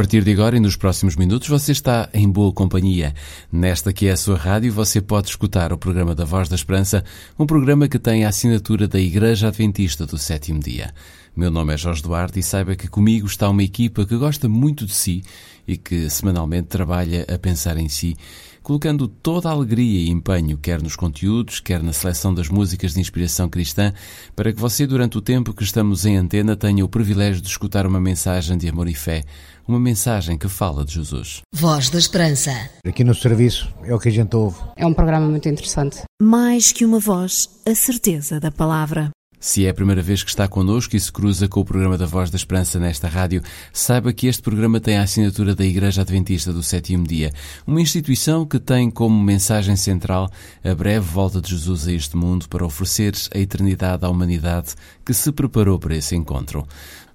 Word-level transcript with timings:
Partir 0.00 0.24
de 0.24 0.32
agora 0.32 0.56
e 0.56 0.60
nos 0.60 0.76
próximos 0.76 1.14
minutos 1.14 1.46
você 1.46 1.72
está 1.72 2.08
em 2.14 2.26
boa 2.26 2.50
companhia. 2.54 3.12
Nesta 3.52 3.92
que 3.92 4.06
é 4.06 4.12
a 4.12 4.16
sua 4.16 4.34
rádio, 4.34 4.72
você 4.72 4.98
pode 4.98 5.28
escutar 5.28 5.74
o 5.74 5.76
programa 5.76 6.14
da 6.14 6.24
Voz 6.24 6.48
da 6.48 6.56
Esperança, 6.56 7.04
um 7.38 7.44
programa 7.44 7.86
que 7.86 7.98
tem 7.98 8.24
a 8.24 8.30
assinatura 8.30 8.88
da 8.88 8.98
Igreja 8.98 9.48
Adventista 9.48 10.06
do 10.06 10.16
Sétimo 10.16 10.58
Dia. 10.58 10.94
Meu 11.36 11.50
nome 11.50 11.74
é 11.74 11.76
Jorge 11.76 12.02
Duarte 12.02 12.38
e 12.38 12.42
saiba 12.42 12.74
que 12.74 12.88
comigo 12.88 13.26
está 13.26 13.50
uma 13.50 13.62
equipa 13.62 14.06
que 14.06 14.16
gosta 14.16 14.48
muito 14.48 14.86
de 14.86 14.94
si 14.94 15.22
e 15.68 15.76
que 15.76 16.08
semanalmente 16.08 16.68
trabalha 16.68 17.26
a 17.28 17.38
pensar 17.38 17.76
em 17.76 17.90
si 17.90 18.16
colocando 18.62 19.08
toda 19.08 19.48
a 19.48 19.52
alegria 19.52 20.00
e 20.00 20.10
empenho, 20.10 20.56
quer 20.56 20.82
nos 20.82 20.96
conteúdos, 20.96 21.60
quer 21.60 21.82
na 21.82 21.92
seleção 21.92 22.34
das 22.34 22.48
músicas 22.48 22.94
de 22.94 23.00
inspiração 23.00 23.48
cristã, 23.48 23.92
para 24.34 24.52
que 24.52 24.60
você, 24.60 24.86
durante 24.86 25.18
o 25.18 25.20
tempo 25.20 25.52
que 25.52 25.62
estamos 25.62 26.04
em 26.06 26.16
antena, 26.16 26.56
tenha 26.56 26.84
o 26.84 26.88
privilégio 26.88 27.40
de 27.40 27.48
escutar 27.48 27.86
uma 27.86 28.00
mensagem 28.00 28.56
de 28.56 28.68
amor 28.68 28.88
e 28.88 28.94
fé, 28.94 29.22
uma 29.66 29.78
mensagem 29.78 30.36
que 30.36 30.48
fala 30.48 30.84
de 30.84 30.94
Jesus. 30.94 31.42
Voz 31.54 31.90
da 31.90 31.98
Esperança. 31.98 32.50
Aqui 32.86 33.04
no 33.04 33.14
serviço 33.14 33.72
é 33.84 33.94
o 33.94 33.98
que 33.98 34.08
a 34.08 34.12
gente 34.12 34.34
ouve. 34.34 34.58
É 34.76 34.86
um 34.86 34.94
programa 34.94 35.26
muito 35.26 35.48
interessante. 35.48 36.02
Mais 36.20 36.72
que 36.72 36.84
uma 36.84 36.98
voz, 36.98 37.48
a 37.66 37.74
certeza 37.74 38.40
da 38.40 38.50
palavra. 38.50 39.10
Se 39.42 39.64
é 39.64 39.70
a 39.70 39.74
primeira 39.74 40.02
vez 40.02 40.22
que 40.22 40.28
está 40.28 40.46
connosco 40.46 40.94
e 40.94 41.00
se 41.00 41.10
cruza 41.10 41.48
com 41.48 41.60
o 41.60 41.64
programa 41.64 41.96
da 41.96 42.04
Voz 42.04 42.28
da 42.28 42.36
Esperança 42.36 42.78
nesta 42.78 43.08
rádio, 43.08 43.42
saiba 43.72 44.12
que 44.12 44.26
este 44.26 44.42
programa 44.42 44.78
tem 44.78 44.98
a 44.98 45.02
assinatura 45.02 45.54
da 45.54 45.64
Igreja 45.64 46.02
Adventista 46.02 46.52
do 46.52 46.62
Sétimo 46.62 47.06
Dia, 47.06 47.32
uma 47.66 47.80
instituição 47.80 48.44
que 48.44 48.58
tem 48.58 48.90
como 48.90 49.18
mensagem 49.18 49.76
central 49.76 50.30
a 50.62 50.74
breve 50.74 51.06
volta 51.06 51.40
de 51.40 51.48
Jesus 51.48 51.88
a 51.88 51.92
este 51.92 52.18
mundo 52.18 52.50
para 52.50 52.66
oferecer 52.66 53.14
a 53.34 53.38
eternidade 53.38 54.04
à 54.04 54.10
humanidade 54.10 54.74
que 55.02 55.14
se 55.14 55.32
preparou 55.32 55.78
para 55.78 55.96
esse 55.96 56.14
encontro. 56.14 56.68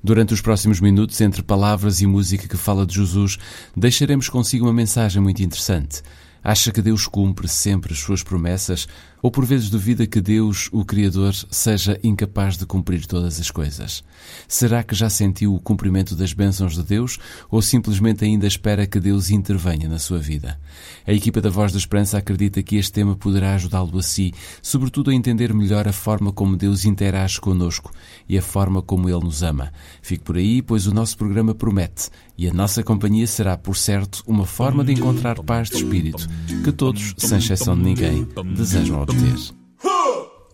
Durante 0.03 0.33
os 0.33 0.41
próximos 0.41 0.79
minutos, 0.79 1.21
entre 1.21 1.43
palavras 1.43 2.01
e 2.01 2.07
música 2.07 2.47
que 2.47 2.57
fala 2.57 2.87
de 2.87 2.95
Jesus, 2.95 3.37
deixaremos 3.77 4.29
consigo 4.29 4.65
uma 4.65 4.73
mensagem 4.73 5.21
muito 5.21 5.43
interessante. 5.43 6.01
Acha 6.43 6.71
que 6.71 6.81
Deus 6.81 7.07
cumpre 7.07 7.47
sempre 7.47 7.91
as 7.91 7.99
suas 7.99 8.21
promessas 8.21 8.87
ou 9.25 9.31
por 9.31 9.43
vezes 9.43 9.71
duvida 9.71 10.05
que 10.05 10.21
Deus, 10.21 10.69
o 10.71 10.85
Criador, 10.85 11.33
seja 11.49 11.99
incapaz 12.03 12.57
de 12.57 12.65
cumprir 12.67 13.07
todas 13.07 13.39
as 13.39 13.49
coisas? 13.49 14.03
Será 14.47 14.83
que 14.83 14.93
já 14.93 15.09
sentiu 15.09 15.55
o 15.55 15.59
cumprimento 15.59 16.15
das 16.15 16.31
bênçãos 16.31 16.75
de 16.75 16.83
Deus 16.83 17.17
ou 17.49 17.59
simplesmente 17.59 18.23
ainda 18.23 18.45
espera 18.45 18.85
que 18.85 18.99
Deus 18.99 19.31
intervenha 19.31 19.89
na 19.89 19.97
sua 19.97 20.19
vida? 20.19 20.59
A 21.07 21.11
equipa 21.11 21.41
da 21.41 21.49
Voz 21.49 21.71
da 21.71 21.79
Esperança 21.79 22.19
acredita 22.19 22.61
que 22.61 22.75
este 22.75 22.91
tema 22.91 23.15
poderá 23.15 23.55
ajudá-lo 23.55 23.97
a 23.97 24.03
si, 24.03 24.31
sobretudo 24.61 25.09
a 25.09 25.15
entender 25.15 25.51
melhor 25.55 25.87
a 25.87 25.93
forma 25.93 26.31
como 26.31 26.55
Deus 26.55 26.85
interage 26.85 27.41
conosco 27.41 27.91
e 28.29 28.37
a 28.37 28.43
forma 28.43 28.79
como 28.79 29.09
Ele 29.09 29.23
nos 29.23 29.41
ama. 29.41 29.73
Fique 30.03 30.23
por 30.23 30.37
aí, 30.37 30.61
pois 30.61 30.85
o 30.85 30.93
nosso 30.93 31.17
programa 31.17 31.55
promete 31.55 32.11
e 32.37 32.47
a 32.47 32.53
nossa 32.53 32.83
companhia 32.83 33.25
será, 33.25 33.57
por 33.57 33.75
certo, 33.75 34.21
uma 34.27 34.45
forma 34.45 34.83
de 34.83 34.91
encontrar 34.91 35.41
paz 35.41 35.69
de 35.69 35.77
espírito 35.77 36.27
que 36.63 36.71
todos, 36.71 37.15
sem 37.17 37.37
exceção 37.37 37.75
de 37.75 37.83
ninguém, 37.83 38.27
desejam 38.55 39.01
this. 39.15 39.51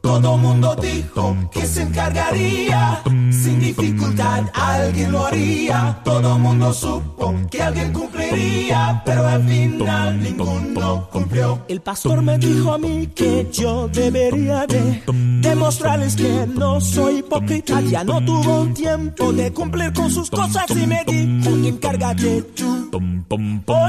Todo 0.02 0.38
mundo 0.38 0.76
dijo 0.76 1.36
que 1.52 1.66
se 1.66 1.84
encargaría, 1.84 3.02
sin 3.30 3.60
dificultad 3.60 4.46
alguien 4.54 5.12
lo 5.12 5.26
haría. 5.28 6.00
Todo 6.04 6.38
mundo 6.40 6.74
supo 6.74 7.34
que 7.50 7.62
alguien 7.62 7.94
cumpliría, 7.94 9.02
pero 9.06 9.28
al 9.28 9.44
final 9.48 10.22
ninguno 10.22 11.08
cumplió. 11.12 11.64
El 11.68 11.82
pastor 11.82 12.22
me 12.22 12.38
dijo 12.38 12.74
a 12.74 12.78
mí 12.78 13.08
que 13.08 13.48
yo 13.52 13.88
debería 13.88 14.66
de 14.66 15.04
demostrarles 15.42 16.16
que 16.16 16.48
no 16.48 16.82
soy 16.82 17.20
hipócrita. 17.20 17.80
Ya 17.82 18.04
no 18.04 18.24
tuvo 18.26 18.66
tiempo 18.74 19.32
de 19.32 19.54
cumplir 19.54 19.94
con 19.94 20.10
sus 20.10 20.30
cosas 20.30 20.66
y 20.72 20.88
me 20.88 21.04
dijo, 21.06 21.50
encárgate 21.50 22.42
tú. 22.56 22.90
Oh, 23.34 23.38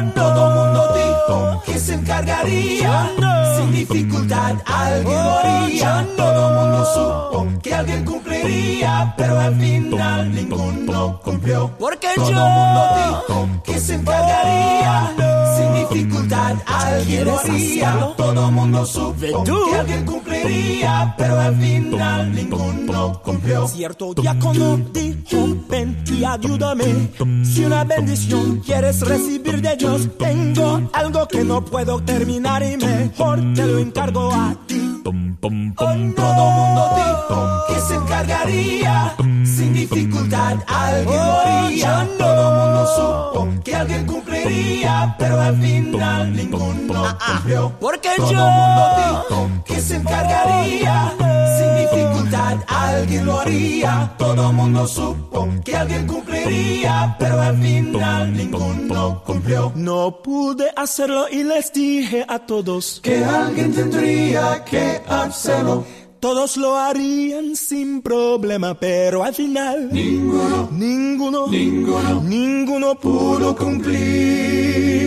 no. 0.02 0.12
Todo 0.12 0.54
mundo 0.54 0.94
dijo 0.94 1.62
que 1.66 1.78
se 1.78 1.94
encargaría, 1.94 3.10
sin 3.56 3.72
dificultad 3.72 4.54
alguien 4.66 5.14
lo 5.14 5.38
haría. 5.38 6.01
Todo 6.16 6.50
mundo 6.50 6.84
supo 6.94 7.58
que 7.62 7.74
alguien 7.74 8.04
cumpliría, 8.04 9.14
pero 9.16 9.38
al 9.38 9.54
final 9.58 10.34
ninguno 10.34 11.20
cumplió. 11.22 11.70
Porque 11.78 12.08
Todo 12.16 12.30
yo 12.30 12.36
mundo 12.36 12.82
dijo 12.96 13.48
que 13.64 13.80
se 13.80 13.94
encargaría, 13.94 15.14
sin 15.56 15.74
dificultad 15.74 16.56
alguien 16.66 17.24
lo 17.24 17.38
haría. 17.38 18.14
Todo 18.16 18.50
mundo 18.50 18.86
supo 18.86 19.44
que 19.44 19.76
alguien 19.76 20.04
cumpliría, 20.04 21.14
pero 21.16 21.40
al 21.40 21.56
final 21.56 22.34
ninguno 22.34 23.20
cumplió. 23.22 23.68
Cierto 23.68 24.14
diácono 24.14 24.78
dijo, 24.92 25.56
ven 25.68 26.02
y 26.06 26.24
ayúdame. 26.24 27.10
Si 27.44 27.64
una 27.64 27.84
bendición 27.84 28.60
quieres 28.60 29.00
recibir 29.00 29.60
de 29.62 29.76
Dios, 29.76 30.08
tengo 30.18 30.90
algo 30.92 31.28
que 31.28 31.44
no 31.44 31.64
puedo 31.64 32.00
terminar 32.02 32.62
y 32.62 32.76
mejor 32.76 33.40
te 33.54 33.66
lo 33.66 33.78
encargo 33.78 34.32
a 34.32 34.56
ti. 34.66 34.91
Todo 35.02 35.12
mundo 35.12 36.94
dijo 36.94 37.64
que 37.68 37.80
se 37.80 37.94
encargaría, 37.96 39.14
sin 39.44 39.74
dificultad 39.74 40.58
alguien 40.68 41.16
lo 41.16 41.40
haría. 41.40 42.08
Todo 42.18 42.52
mundo 42.52 42.86
supo 42.94 43.48
que 43.64 43.74
alguien 43.74 44.06
cumpliría, 44.06 45.16
pero 45.18 45.40
al 45.40 45.60
final 45.60 46.36
ninguno 46.36 47.18
cumplió. 47.26 47.72
Porque 47.80 48.10
Todo 48.16 48.30
yo 48.30 48.46
mundo 48.46 48.82
dijo 48.96 49.50
que 49.64 49.80
se 49.80 49.96
encargaría, 49.96 51.12
sin 51.18 51.51
dificultad 51.94 52.58
alguien 52.66 53.26
lo 53.26 53.40
haría. 53.40 54.14
Todo 54.18 54.52
mundo 54.52 54.86
supo 54.86 55.48
que 55.64 55.76
alguien 55.76 56.06
cumpliría, 56.06 57.16
pero 57.18 57.40
al 57.40 57.58
final 57.58 58.32
ninguno 58.32 59.22
cumplió. 59.24 59.72
no 59.74 60.22
pude 60.22 60.70
hacerlo 60.76 61.26
y 61.30 61.44
les 61.44 61.72
dije 61.72 62.24
a 62.28 62.38
todos 62.40 63.00
Que 63.02 63.24
alguien 63.24 63.72
tendría 63.72 64.64
que 64.64 65.00
hacerlo. 65.08 65.84
Todos 66.20 66.56
lo 66.56 66.76
harían 66.76 67.56
sin 67.56 68.00
problema, 68.00 68.74
pero 68.78 69.24
al 69.24 69.34
final 69.34 69.88
Ninguno, 69.92 70.68
ninguno, 70.70 71.48
ninguno 71.48 72.20
ninguno 72.22 72.94
pudo 72.94 73.56
cumplir. 73.56 75.02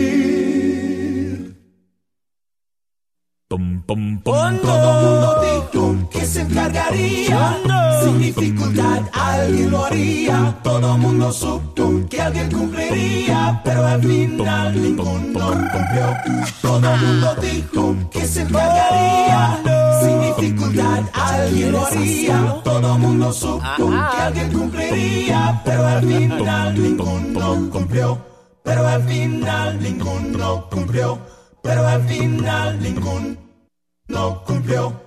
Oh, 3.48 3.58
Todo 4.24 4.92
mundo 5.02 5.40
dijo 5.40 5.85
se 6.26 6.40
encargaría, 6.42 7.58
no. 7.66 8.02
sin 8.02 8.18
dificultad 8.18 9.02
alguien 9.12 9.70
lo 9.70 9.84
haría. 9.84 10.58
Todo 10.62 10.98
mundo 10.98 11.32
supo 11.32 12.00
que 12.10 12.20
alguien 12.20 12.50
cumpliría, 12.50 13.60
pero 13.64 13.86
al 13.86 14.02
final 14.02 14.82
ninguno 14.82 15.46
cumplió. 15.72 16.16
Todo 16.60 16.96
mundo 16.96 17.36
dijo 17.40 17.94
que 18.10 18.26
se 18.26 18.42
encargaría, 18.42 19.58
sin 20.02 20.20
dificultad 20.20 21.04
alguien 21.12 21.72
lo 21.72 21.86
haría. 21.86 22.60
Todo 22.64 22.98
mundo 22.98 23.32
supo 23.32 23.90
que 23.90 24.22
alguien 24.22 24.52
cumpliría, 24.52 25.62
pero 25.64 25.86
al 25.86 26.04
final 26.04 26.82
ninguno 26.82 27.70
cumplió. 27.70 28.18
Pero 28.64 28.86
al 28.86 29.02
final 29.04 29.80
ninguno 29.80 30.68
cumplió. 30.70 31.18
Pero 31.62 31.86
al 31.86 32.02
final 32.02 32.80
ninguno 32.82 34.44
cumplió. 34.44 35.06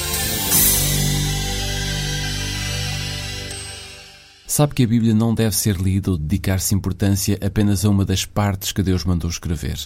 Sabe 4.51 4.73
que 4.75 4.83
a 4.83 4.87
Bíblia 4.87 5.13
não 5.13 5.33
deve 5.33 5.55
ser 5.55 5.77
lida 5.77 6.11
ou 6.11 6.17
dedicar-se 6.17 6.75
importância 6.75 7.39
apenas 7.41 7.85
a 7.85 7.89
uma 7.89 8.03
das 8.03 8.25
partes 8.25 8.73
que 8.73 8.83
Deus 8.83 9.05
mandou 9.05 9.29
escrever. 9.29 9.79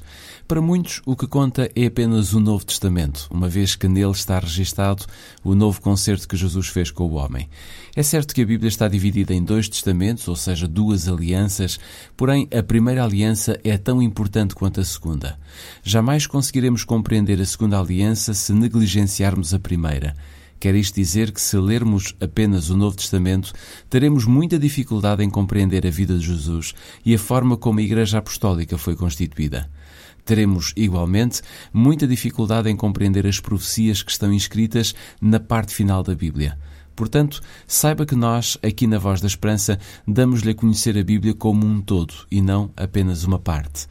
Para 0.47 0.59
muitos, 0.59 1.03
o 1.05 1.15
que 1.15 1.27
conta 1.27 1.69
é 1.75 1.85
apenas 1.85 2.33
o 2.33 2.39
Novo 2.39 2.65
Testamento, 2.65 3.27
uma 3.29 3.47
vez 3.47 3.75
que 3.75 3.87
nele 3.87 4.09
está 4.09 4.39
registado 4.39 5.05
o 5.43 5.53
novo 5.53 5.79
concerto 5.79 6.27
que 6.27 6.35
Jesus 6.35 6.65
fez 6.65 6.89
com 6.89 7.03
o 7.03 7.13
homem. 7.13 7.47
É 7.95 8.01
certo 8.01 8.33
que 8.33 8.41
a 8.41 8.45
Bíblia 8.45 8.67
está 8.67 8.87
dividida 8.87 9.35
em 9.35 9.43
dois 9.43 9.69
testamentos, 9.69 10.27
ou 10.27 10.35
seja, 10.35 10.67
duas 10.67 11.07
alianças, 11.07 11.79
porém 12.17 12.49
a 12.51 12.63
primeira 12.63 13.03
aliança 13.03 13.59
é 13.63 13.77
tão 13.77 14.01
importante 14.01 14.55
quanto 14.55 14.81
a 14.81 14.83
segunda. 14.83 15.37
Jamais 15.83 16.25
conseguiremos 16.25 16.83
compreender 16.83 17.39
a 17.39 17.45
segunda 17.45 17.79
aliança 17.79 18.33
se 18.33 18.51
negligenciarmos 18.51 19.53
a 19.53 19.59
primeira. 19.59 20.15
Quer 20.65 20.73
isto 20.73 20.95
dizer 20.95 21.31
que, 21.31 21.39
se 21.39 21.55
lermos 21.57 22.15
apenas 22.19 22.71
o 22.71 22.75
Novo 22.75 22.95
Testamento, 22.95 23.53
teremos 23.87 24.25
muita 24.25 24.57
dificuldade 24.57 25.23
em 25.23 25.29
compreender 25.29 25.85
a 25.85 25.91
vida 25.91 26.17
de 26.17 26.25
Jesus 26.25 26.73
e 27.05 27.13
a 27.13 27.19
forma 27.19 27.55
como 27.55 27.79
a 27.79 27.83
Igreja 27.83 28.17
Apostólica 28.17 28.75
foi 28.75 28.95
constituída. 28.95 29.69
Teremos, 30.25 30.73
igualmente, 30.75 31.43
muita 31.71 32.07
dificuldade 32.07 32.67
em 32.67 32.75
compreender 32.75 33.27
as 33.27 33.39
profecias 33.39 34.01
que 34.01 34.09
estão 34.09 34.33
inscritas 34.33 34.95
na 35.21 35.39
parte 35.39 35.71
final 35.71 36.01
da 36.01 36.15
Bíblia. 36.15 36.57
Portanto, 36.95 37.43
saiba 37.67 38.03
que 38.03 38.15
nós, 38.15 38.57
aqui 38.63 38.87
na 38.87 38.97
Voz 38.97 39.21
da 39.21 39.27
Esperança, 39.27 39.77
damos-lhe 40.07 40.49
a 40.49 40.55
conhecer 40.55 40.97
a 40.97 41.03
Bíblia 41.03 41.35
como 41.35 41.63
um 41.63 41.79
todo 41.79 42.25
e 42.31 42.41
não 42.41 42.71
apenas 42.75 43.23
uma 43.23 43.37
parte. 43.37 43.85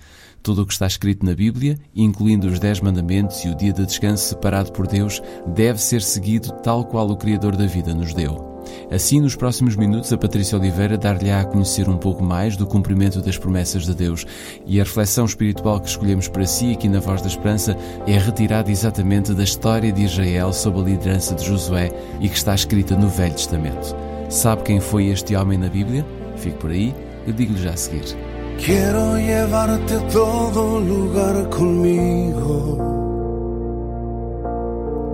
Tudo 0.44 0.60
o 0.60 0.66
que 0.66 0.74
está 0.74 0.86
escrito 0.86 1.24
na 1.24 1.34
Bíblia, 1.34 1.78
incluindo 1.96 2.46
os 2.48 2.58
Dez 2.58 2.78
Mandamentos 2.78 3.42
e 3.46 3.48
o 3.48 3.54
dia 3.54 3.72
de 3.72 3.86
descanso 3.86 4.28
separado 4.28 4.70
por 4.72 4.86
Deus, 4.86 5.22
deve 5.46 5.80
ser 5.80 6.02
seguido 6.02 6.52
tal 6.62 6.84
qual 6.84 7.08
o 7.08 7.16
Criador 7.16 7.56
da 7.56 7.64
vida 7.64 7.94
nos 7.94 8.12
deu. 8.12 8.60
Assim, 8.90 9.20
nos 9.20 9.34
próximos 9.34 9.74
minutos, 9.74 10.12
a 10.12 10.18
Patrícia 10.18 10.58
Oliveira 10.58 10.98
dar-lhe-á 10.98 11.40
a 11.40 11.44
conhecer 11.46 11.88
um 11.88 11.96
pouco 11.96 12.22
mais 12.22 12.58
do 12.58 12.66
cumprimento 12.66 13.22
das 13.22 13.38
promessas 13.38 13.86
de 13.86 13.94
Deus 13.94 14.26
e 14.66 14.78
a 14.78 14.84
reflexão 14.84 15.24
espiritual 15.24 15.80
que 15.80 15.88
escolhemos 15.88 16.28
para 16.28 16.44
si 16.44 16.72
aqui 16.72 16.90
na 16.90 17.00
Voz 17.00 17.22
da 17.22 17.28
Esperança 17.28 17.74
é 18.06 18.18
retirada 18.18 18.70
exatamente 18.70 19.32
da 19.32 19.44
história 19.44 19.90
de 19.90 20.02
Israel 20.02 20.52
sob 20.52 20.78
a 20.78 20.84
liderança 20.84 21.34
de 21.34 21.42
Josué 21.42 21.90
e 22.20 22.28
que 22.28 22.36
está 22.36 22.54
escrita 22.54 22.94
no 22.94 23.08
Velho 23.08 23.32
Testamento. 23.32 23.96
Sabe 24.28 24.62
quem 24.62 24.78
foi 24.78 25.06
este 25.06 25.34
homem 25.34 25.56
na 25.56 25.70
Bíblia? 25.70 26.04
Fique 26.36 26.58
por 26.58 26.70
aí, 26.70 26.94
eu 27.26 27.32
digo-lhe 27.32 27.62
já 27.62 27.70
a 27.70 27.76
seguir. 27.78 28.33
Quiero 28.58 29.16
llevarte 29.18 29.94
a 29.94 30.08
todo 30.08 30.80
lugar 30.80 31.50
conmigo. 31.50 32.78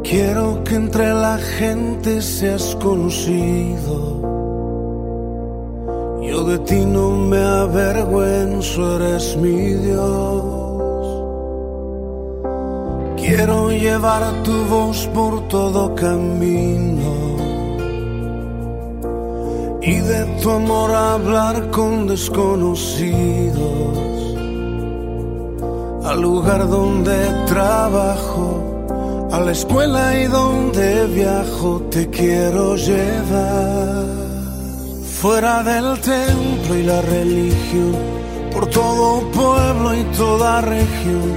Quiero 0.02 0.62
que 0.64 0.74
entre 0.74 1.12
la 1.12 1.38
gente 1.38 2.20
seas 2.22 2.76
conocido. 2.76 4.20
Yo 6.22 6.44
de 6.44 6.58
ti 6.60 6.84
no 6.84 7.10
me 7.10 7.42
avergüenzo, 7.42 8.96
eres 8.96 9.36
mi 9.36 9.74
Dios. 9.74 10.90
Quiero 13.16 13.70
llevar 13.70 14.22
tu 14.42 14.64
voz 14.66 15.06
por 15.14 15.48
todo 15.48 15.94
camino 15.94 17.19
y 19.82 19.96
de 19.96 20.24
tu 20.42 20.50
amor 20.50 20.90
hablar 20.90 21.70
con 21.70 22.06
desconocidos. 22.06 23.98
Al 26.04 26.20
lugar 26.20 26.68
donde 26.68 27.16
trabajo, 27.46 29.28
a 29.32 29.40
la 29.40 29.52
escuela 29.52 30.20
y 30.20 30.26
donde 30.26 31.06
viajo, 31.06 31.80
te 31.90 32.10
quiero 32.10 32.76
llevar. 32.76 34.06
Fuera 35.20 35.62
del 35.62 36.00
templo 36.00 36.76
y 36.76 36.82
la 36.82 37.00
religión, 37.02 37.94
por 38.52 38.66
todo 38.66 39.30
pueblo 39.30 39.94
y 39.94 40.02
toda 40.16 40.60
región, 40.62 41.32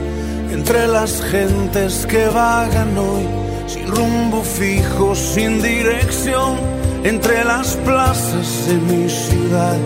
entre 0.51 0.87
las 0.87 1.21
gentes 1.21 2.05
que 2.05 2.27
vagan 2.27 2.97
hoy, 2.97 3.27
sin 3.67 3.87
rumbo 3.87 4.41
fijo, 4.41 5.13
sin 5.15 5.61
dirección 5.61 6.82
entre 7.03 7.43
las 7.43 7.75
plazas 7.77 8.67
de 8.67 8.75
mi 8.75 9.09
ciudad, 9.09 9.77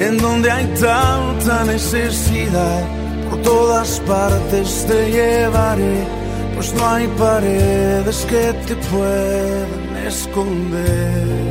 en 0.00 0.18
donde 0.18 0.50
hay 0.50 0.66
tanta 0.80 1.64
necesidad, 1.64 2.82
por 3.28 3.42
todas 3.42 4.00
partes 4.00 4.86
te 4.88 5.10
llevaré, 5.10 6.04
pues 6.54 6.72
no 6.74 6.86
hay 6.88 7.06
paredes 7.18 8.26
que 8.28 8.52
te 8.66 8.74
puedan 8.76 9.96
esconder. 10.06 11.50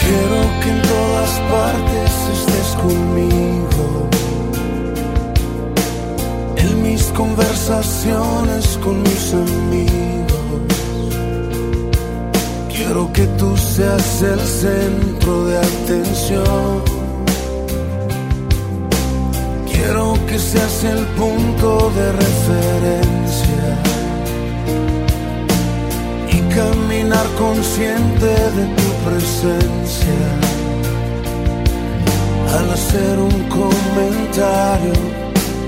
Quiero 0.00 0.40
que 0.62 0.70
en 0.70 0.82
todas 0.82 1.32
partes 1.52 2.12
estés 2.32 2.47
conmigo. 2.82 4.08
En 6.56 6.82
mis 6.82 7.02
conversaciones 7.12 8.78
con 8.82 9.02
mis 9.02 9.34
amigos. 9.34 10.08
Quiero 12.72 13.12
que 13.12 13.26
tú 13.38 13.56
seas 13.56 14.22
el 14.22 14.40
centro 14.40 15.46
de 15.46 15.58
atención. 15.58 16.82
Quiero 19.70 20.14
que 20.26 20.38
seas 20.38 20.84
el 20.84 21.04
punto 21.20 21.90
de 21.96 22.12
referencia. 22.24 23.66
Y 26.36 26.38
caminar 26.54 27.26
consciente 27.36 28.26
de 28.56 28.64
tu 28.78 28.88
presencia. 29.08 30.47
Al 32.56 32.70
hacer 32.70 33.18
un 33.18 33.42
comentario 33.48 34.92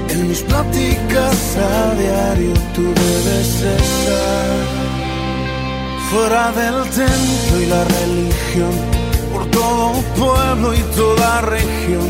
en 0.09 0.29
mis 0.29 0.43
pláticas 0.43 1.56
a 1.56 1.94
diario, 1.94 2.55
tú 2.75 2.82
debes 2.82 3.62
estar 3.62 4.91
fuera 6.11 6.50
del 6.53 6.82
templo 6.91 7.61
y 7.61 7.67
la 7.67 7.85
religión, 7.85 8.73
por 9.32 9.47
todo 9.50 9.93
pueblo 10.17 10.75
y 10.75 10.81
toda 10.97 11.41
región, 11.43 12.09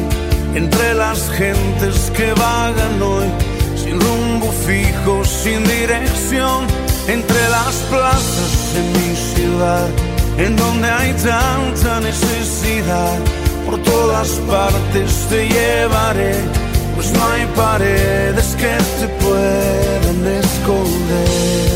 entre 0.55 0.95
las 0.95 1.29
gentes 1.31 2.11
que 2.17 2.33
vagan 2.33 3.03
hoy, 3.03 3.27
sin 3.77 4.01
rumbo 4.01 4.51
fijo, 4.67 5.23
sin 5.25 5.63
dirección, 5.65 6.67
entre 7.09 7.43
las 7.51 7.75
plazas 7.91 8.53
de 8.75 8.83
mi 8.95 9.17
ciudad, 9.35 9.89
en 10.39 10.57
donde 10.57 10.91
hay 10.91 11.13
tanta 11.13 12.01
necesidad, 12.01 13.19
por 13.67 13.79
todas 13.83 14.29
partes 14.49 15.27
te 15.29 15.49
llevaré, 15.49 16.35
pues 16.95 17.13
no 17.13 17.27
hay 17.33 17.47
paredes 17.57 18.57
que 18.57 18.77
te 19.01 19.09
puedan 19.23 20.27
esconder. 20.43 21.71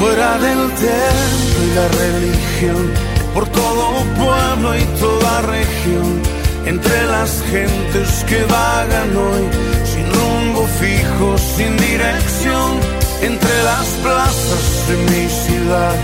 fuera 0.00 0.38
del 0.38 0.62
templo 0.88 1.58
y 1.68 1.74
la 1.74 1.88
religión, 2.02 2.90
por 3.34 3.46
todo 3.48 3.84
pueblo 4.16 4.76
y 4.76 4.84
toda 4.98 5.42
región, 5.42 6.22
entre 6.64 7.06
las 7.06 7.42
gentes 7.50 8.24
que 8.28 8.42
vagan 8.44 9.10
hoy, 9.16 9.44
sin 9.92 10.06
rumbo 10.18 10.66
fijo, 10.80 11.36
sin 11.56 11.76
dirección, 11.76 12.70
entre 13.20 13.62
las 13.62 13.86
plazas 14.02 14.64
de 14.88 14.96
mi 15.10 15.24
ciudad, 15.28 15.96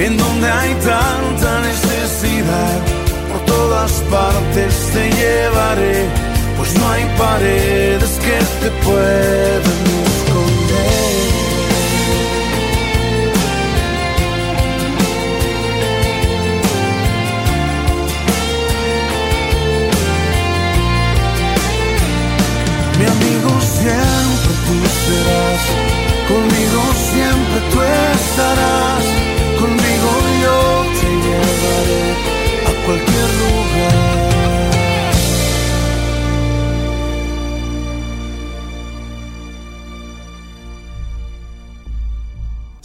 en 0.00 0.16
donde 0.16 0.48
hay 0.48 0.74
tanta 0.74 1.60
necesidad, 1.60 2.78
por 3.30 3.40
todas 3.46 3.92
partes 4.10 4.74
te 4.92 5.10
llevaré, 5.10 6.06
pues 6.56 6.74
no 6.78 6.88
hay 6.88 7.04
paredes 7.18 8.18
que 8.24 8.38
te 8.60 8.70
puedan 8.84 9.78
esconder. 10.06 11.08
Mi 22.98 23.04
amigo 23.04 23.50
siempre 23.60 24.52
tú 24.64 24.74
serás, 25.06 25.62
conmigo 26.28 26.82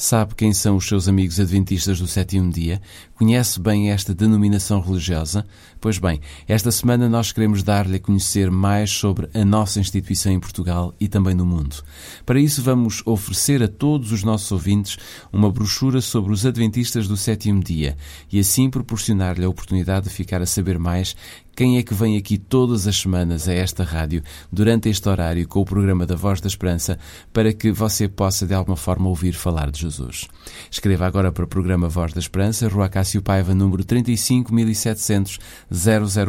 Sabe 0.03 0.35
quem 0.35 0.51
são 0.51 0.75
os 0.75 0.85
seus 0.85 1.07
amigos 1.07 1.39
adventistas 1.39 1.97
do 1.97 2.07
sétimo 2.07 2.51
dia? 2.51 2.81
Conhece 3.15 3.57
bem 3.57 3.89
esta 3.89 4.13
denominação 4.13 4.81
religiosa? 4.81 5.45
Pois 5.79 5.97
bem, 5.97 6.19
esta 6.45 6.73
semana 6.73 7.07
nós 7.07 7.31
queremos 7.31 7.63
dar-lhe 7.63 7.95
a 7.95 7.99
conhecer 8.01 8.51
mais 8.51 8.91
sobre 8.91 9.29
a 9.33 9.45
nossa 9.45 9.79
instituição 9.79 10.33
em 10.33 10.41
Portugal 10.41 10.93
e 10.99 11.07
também 11.07 11.33
no 11.33 11.45
mundo. 11.45 11.77
Para 12.25 12.37
isso, 12.37 12.61
vamos 12.61 13.01
oferecer 13.05 13.63
a 13.63 13.67
todos 13.69 14.11
os 14.11 14.25
nossos 14.25 14.51
ouvintes 14.51 14.97
uma 15.31 15.49
brochura 15.49 16.01
sobre 16.01 16.33
os 16.33 16.45
adventistas 16.45 17.07
do 17.07 17.15
sétimo 17.15 17.63
dia 17.63 17.95
e 18.29 18.41
assim 18.41 18.69
proporcionar-lhe 18.69 19.45
a 19.45 19.49
oportunidade 19.49 20.09
de 20.09 20.13
ficar 20.13 20.41
a 20.41 20.45
saber 20.45 20.77
mais 20.77 21.15
quem 21.55 21.77
é 21.77 21.83
que 21.83 21.93
vem 21.93 22.17
aqui 22.17 22.39
todas 22.39 22.87
as 22.87 22.95
semanas 22.95 23.47
a 23.47 23.53
esta 23.53 23.83
rádio, 23.83 24.23
durante 24.51 24.89
este 24.89 25.07
horário, 25.07 25.47
com 25.47 25.61
o 25.61 25.65
programa 25.65 26.03
da 26.03 26.15
Voz 26.15 26.41
da 26.41 26.47
Esperança, 26.47 26.97
para 27.31 27.53
que 27.53 27.71
você 27.71 28.07
possa 28.07 28.47
de 28.47 28.55
alguma 28.55 28.75
forma 28.75 29.07
ouvir 29.07 29.33
falar 29.33 29.69
de 29.69 29.81
Jesus. 29.81 30.27
Escreva 30.71 31.05
agora 31.05 31.31
para 31.31 31.45
o 31.45 31.47
programa 31.47 31.87
Voz 31.87 32.11
da 32.11 32.19
Esperança, 32.19 32.67
Rua 32.67 32.89
Cássio 32.89 33.21
Paiva, 33.21 33.53
número 33.53 33.83
35700 33.83 35.37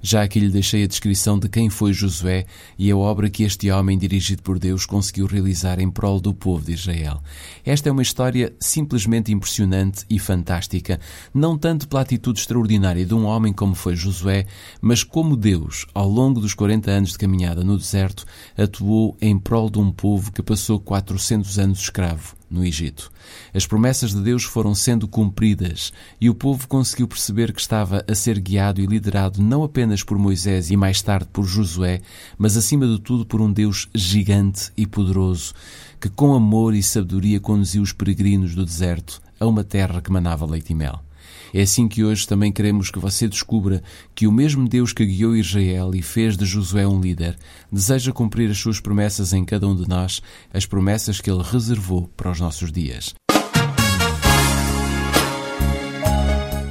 Já 0.01 0.23
aqui 0.23 0.39
lhe 0.39 0.49
deixei 0.49 0.85
a 0.85 0.87
descrição 0.87 1.39
de 1.39 1.49
quem 1.49 1.69
foi 1.69 1.93
Josué 1.93 2.47
e 2.79 2.89
a 2.89 2.97
obra 2.97 3.29
que 3.29 3.43
este 3.43 3.69
homem, 3.71 3.99
dirigido 3.99 4.43
por 4.43 4.57
Deus, 4.57 4.87
conseguiu 4.87 5.27
realizar 5.27 5.81
em 5.81 5.91
prol 5.91 6.21
do 6.21 6.33
povo 6.33 6.65
de 6.65 6.73
Israel. 6.73 7.21
Esta 7.65 7.89
é 7.89 7.93
uma 7.93 8.03
história 8.03 8.55
simplesmente 8.61 9.33
impressionante 9.33 10.05
e 10.09 10.19
fantástica, 10.21 11.01
não 11.35 11.59
tanto 11.59 11.89
pela 11.89 12.03
atitude 12.03 12.39
extraordinária 12.39 13.05
de 13.05 13.15
um 13.15 13.25
homem 13.25 13.53
como 13.53 13.75
foi 13.75 13.97
Josué, 13.97 14.47
mas 14.81 15.03
como 15.03 15.37
Deus, 15.37 15.85
ao 15.93 16.09
longo 16.09 16.41
dos 16.41 16.55
40 16.55 16.91
anos 16.91 17.13
de 17.13 17.19
caminhada 17.19 17.65
no 17.65 17.77
deserto, 17.77 18.25
atuou 18.57 19.17
em 19.21 19.37
prol 19.37 19.69
de 19.69 19.81
um 19.81 19.91
povo 19.91 20.31
que 20.31 20.43
passou 20.43 20.79
400 20.79 21.59
anos 21.59 21.81
escravo 21.81 22.38
no 22.51 22.65
Egito. 22.65 23.11
As 23.55 23.67
promessas 23.67 24.15
de 24.15 24.21
Deus 24.21 24.45
foram 24.45 24.75
sendo 24.75 25.07
cumpridas 25.07 25.93
e 26.21 26.31
o 26.31 26.35
povo 26.35 26.67
conseguiu 26.67 27.07
perceber 27.07 27.53
que 27.53 27.61
estava 27.61 28.05
a 28.09 28.15
ser 28.15 28.39
guiado 28.41 28.81
e 28.81 28.87
liderado 28.87 29.43
não 29.43 29.63
apenas 29.63 30.03
por 30.03 30.19
Moisés 30.19 30.71
e 30.71 30.77
mais 30.77 31.03
tarde 31.03 31.29
por 31.33 31.45
Josué, 31.45 32.01
mas 32.37 32.57
acima 32.57 32.87
de 32.87 32.99
tudo 33.01 33.27
por 33.27 33.41
um 33.41 33.53
Deus 33.53 33.89
gigante 33.95 34.71
e 34.77 34.87
poderoso 34.87 35.55
que 36.01 36.09
com 36.09 36.35
amor 36.35 36.75
e 36.75 36.83
sabedoria 36.83 37.41
conduziu 37.41 37.83
os 37.83 37.93
peregrinos 37.93 38.55
do 38.55 38.65
deserto 38.65 39.21
a 39.41 39.47
uma 39.47 39.65
terra 39.65 40.01
que 40.01 40.13
manava 40.13 40.47
leite 40.47 40.73
e 40.73 40.75
mel. 40.75 41.08
É 41.53 41.63
assim 41.63 41.89
que 41.89 42.05
hoje 42.05 42.27
também 42.27 42.53
queremos 42.53 42.91
que 42.91 42.99
você 42.99 43.27
descubra 43.27 43.83
que 44.15 44.27
o 44.27 44.33
mesmo 44.33 44.69
Deus 44.69 44.93
que 44.93 45.05
guiou 45.05 45.37
Israel 45.37 45.95
e 45.95 46.03
fez 46.03 46.37
de 46.37 46.45
Josué 46.45 46.87
um 46.87 47.01
líder, 47.01 47.37
deseja 47.71 48.13
cumprir 48.13 48.51
as 48.51 48.59
suas 48.59 48.81
promessas 48.81 49.33
em 49.33 49.45
cada 49.45 49.67
um 49.67 49.75
de 49.75 49.89
nós, 49.89 50.23
as 50.53 50.67
promessas 50.67 51.21
que 51.21 51.31
ele 51.31 51.43
reservou 51.43 52.09
para 52.17 52.31
os 52.31 52.41
nossos 52.41 52.71
dias. 52.71 53.15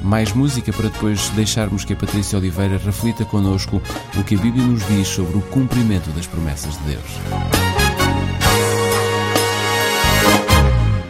Mais 0.02 0.32
música 0.32 0.72
para 0.72 0.88
depois 0.88 1.28
deixarmos 1.30 1.84
que 1.84 1.92
a 1.92 1.96
Patrícia 1.96 2.38
Oliveira 2.38 2.78
reflita 2.78 3.26
connosco 3.26 3.82
o 4.18 4.24
que 4.24 4.36
a 4.36 4.38
Bíblia 4.38 4.64
nos 4.64 4.86
diz 4.86 5.06
sobre 5.06 5.36
o 5.36 5.42
cumprimento 5.42 6.08
das 6.12 6.26
promessas 6.26 6.78
de 6.78 6.92
Deus. 6.92 7.04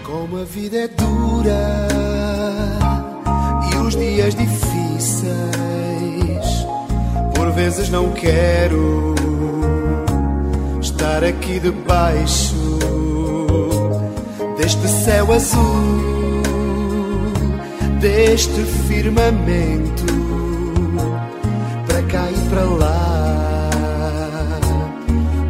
Como 0.02 0.38
a 0.38 0.44
vida 0.44 0.78
é 0.78 0.88
dura 0.88 2.17
dias 3.98 4.34
difíceis, 4.34 5.36
por 7.34 7.50
vezes 7.52 7.88
não 7.90 8.10
quero 8.12 9.14
estar 10.80 11.24
aqui 11.24 11.60
debaixo 11.60 12.78
deste 14.56 14.88
céu 14.88 15.32
azul 15.32 16.08
deste 18.00 18.62
firmamento 18.86 20.06
para 21.86 22.02
cá 22.04 22.30
e 22.30 22.48
para 22.48 22.64
lá. 22.64 23.70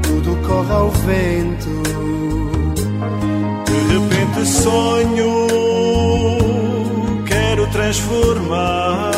Tudo 0.02 0.36
corre 0.46 0.72
ao 0.72 0.90
vento. 0.90 1.82
De 3.66 3.78
repente 3.92 4.48
sonho, 4.48 5.46
transformar 7.70 9.14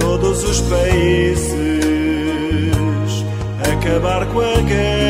todos 0.00 0.44
os 0.44 0.60
países, 0.62 1.54
acabar 3.72 4.26
com 4.26 4.40
a 4.40 4.60
guerra, 4.62 5.03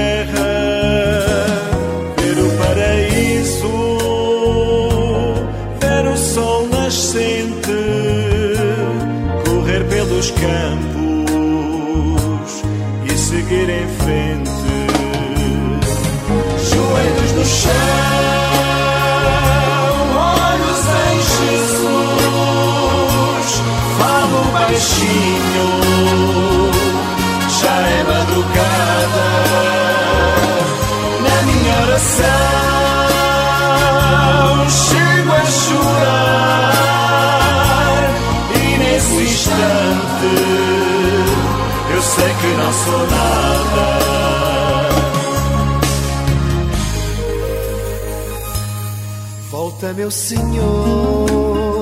Volta, 49.84 49.98
meu 49.98 50.10
Senhor, 50.10 51.76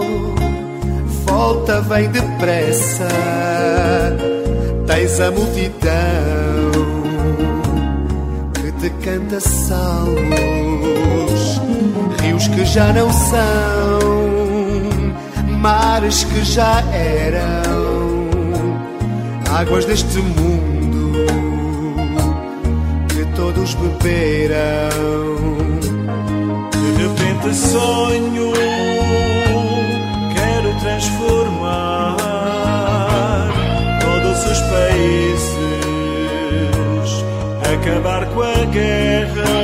volta, 1.25 1.81
vem 1.83 2.11
depressa. 2.11 3.07
Tens 4.89 5.21
a 5.21 5.31
multidão 5.31 5.93
que 8.55 8.73
te 8.73 8.91
canta 9.05 9.39
salmos 9.39 10.33
rios 12.21 12.49
que 12.49 12.65
já 12.65 12.93
não 12.93 13.09
são, 13.13 14.01
mares 15.61 16.25
que 16.25 16.45
já 16.45 16.81
eram, 16.93 18.27
águas 19.49 19.85
deste 19.85 20.19
mundo 20.19 21.25
que 23.11 23.25
todos 23.37 23.77
beberam. 23.77 25.62
Repente 27.43 27.57
sonho, 27.57 28.53
quero 30.35 30.75
transformar 30.81 32.17
todos 34.01 34.47
os 34.47 34.61
países, 34.71 35.51
acabar 37.75 38.27
com 38.27 38.43
a 38.43 38.65
guerra 38.67 39.63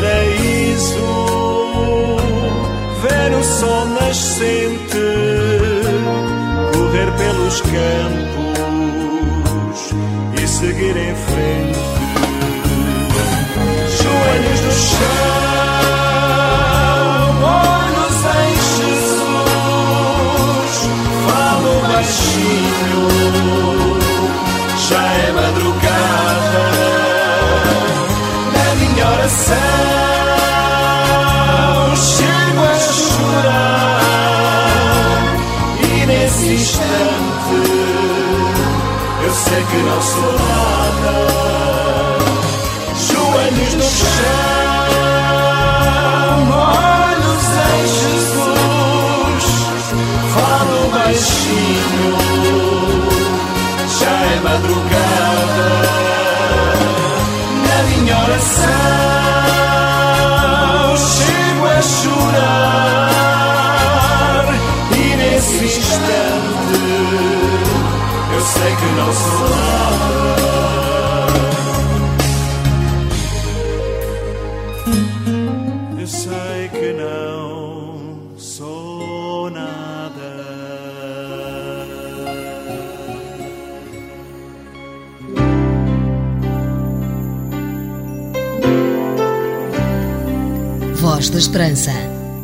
paraíso, 0.00 1.06
ver 3.02 3.30
o 3.34 3.42
sol 3.42 3.86
nascente, 3.86 5.06
correr 6.72 7.10
pelos 7.18 7.60
campos 7.60 8.60
e 10.42 10.46
seguir 10.48 10.96
em 10.96 11.14
frente. 11.14 11.78
Joelhos 14.02 14.60
no 14.62 14.72
chão, 14.72 15.19
que 39.56 39.76
não 39.78 40.00
sou 40.00 40.32
nada. 40.32 41.12
Joelhos 42.94 43.74
no 43.74 43.82
chão, 43.82 44.49
Voz 91.00 91.30
da 91.30 91.38
Esperança. 91.38 91.92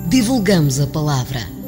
Divulgamos 0.08 0.80
a 0.80 0.86
palavra. 0.86 1.65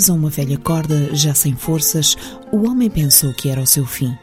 Preso 0.00 0.12
a 0.12 0.16
uma 0.16 0.30
velha 0.30 0.56
corda, 0.56 1.14
já 1.14 1.34
sem 1.34 1.54
forças, 1.54 2.16
o 2.50 2.66
homem 2.66 2.88
pensou 2.88 3.34
que 3.34 3.50
era 3.50 3.60
o 3.60 3.66
seu 3.66 3.84
fim. 3.84 4.16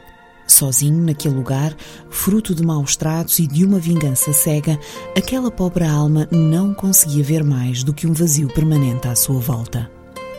Sozinho 0.44 1.00
naquele 1.04 1.36
lugar, 1.36 1.72
fruto 2.10 2.52
de 2.52 2.64
maus 2.64 2.96
tratos 2.96 3.38
e 3.38 3.46
de 3.46 3.64
uma 3.64 3.78
vingança 3.78 4.32
cega, 4.32 4.76
aquela 5.16 5.52
pobre 5.52 5.84
alma 5.84 6.26
não 6.32 6.74
conseguia 6.74 7.22
ver 7.22 7.44
mais 7.44 7.84
do 7.84 7.94
que 7.94 8.08
um 8.08 8.12
vazio 8.12 8.48
permanente 8.48 9.06
à 9.06 9.14
sua 9.14 9.38
volta. 9.38 9.88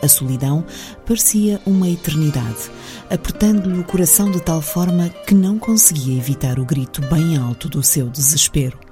A 0.02 0.08
solidão 0.08 0.62
parecia 1.06 1.58
uma 1.64 1.88
eternidade, 1.88 2.70
apertando-lhe 3.08 3.80
o 3.80 3.84
coração 3.84 4.30
de 4.30 4.42
tal 4.42 4.60
forma 4.60 5.08
que 5.26 5.34
não 5.34 5.58
conseguia 5.58 6.18
evitar 6.18 6.58
o 6.58 6.66
grito 6.66 7.00
bem 7.08 7.38
alto 7.38 7.66
do 7.66 7.82
seu 7.82 8.10
desespero. 8.10 8.89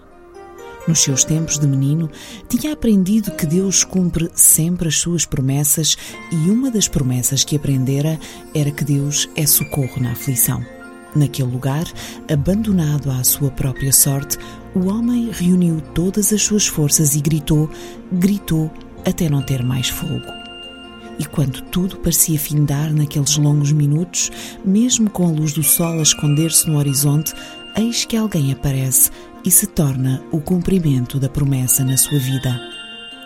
Nos 0.88 1.00
seus 1.00 1.22
tempos 1.22 1.58
de 1.58 1.66
menino, 1.66 2.10
tinha 2.48 2.72
aprendido 2.72 3.32
que 3.32 3.44
Deus 3.44 3.84
cumpre 3.84 4.30
sempre 4.34 4.88
as 4.88 4.96
suas 4.96 5.26
promessas 5.26 5.98
e 6.32 6.50
uma 6.50 6.70
das 6.70 6.88
promessas 6.88 7.44
que 7.44 7.56
aprendera 7.56 8.18
era 8.54 8.70
que 8.70 8.84
Deus 8.84 9.28
é 9.36 9.46
socorro 9.46 10.00
na 10.00 10.12
aflição. 10.12 10.64
Naquele 11.14 11.50
lugar, 11.50 11.84
abandonado 12.32 13.10
à 13.10 13.22
sua 13.22 13.50
própria 13.50 13.92
sorte, 13.92 14.38
o 14.74 14.86
homem 14.86 15.30
reuniu 15.30 15.82
todas 15.94 16.32
as 16.32 16.40
suas 16.40 16.66
forças 16.66 17.14
e 17.14 17.20
gritou, 17.20 17.70
gritou 18.10 18.70
até 19.04 19.28
não 19.28 19.42
ter 19.42 19.62
mais 19.62 19.90
fogo. 19.90 20.38
E 21.18 21.24
quando 21.26 21.60
tudo 21.64 21.98
parecia 21.98 22.38
findar 22.38 22.94
naqueles 22.94 23.36
longos 23.36 23.72
minutos, 23.72 24.30
mesmo 24.64 25.10
com 25.10 25.26
a 25.26 25.30
luz 25.30 25.52
do 25.52 25.62
sol 25.62 25.98
a 25.98 26.02
esconder-se 26.02 26.70
no 26.70 26.78
horizonte, 26.78 27.34
eis 27.76 28.04
que 28.04 28.16
alguém 28.16 28.52
aparece 28.52 29.10
e 29.44 29.50
se 29.50 29.66
torna 29.66 30.22
o 30.30 30.40
cumprimento 30.40 31.18
da 31.18 31.28
promessa 31.28 31.84
na 31.84 31.96
sua 31.96 32.18
vida. 32.18 32.60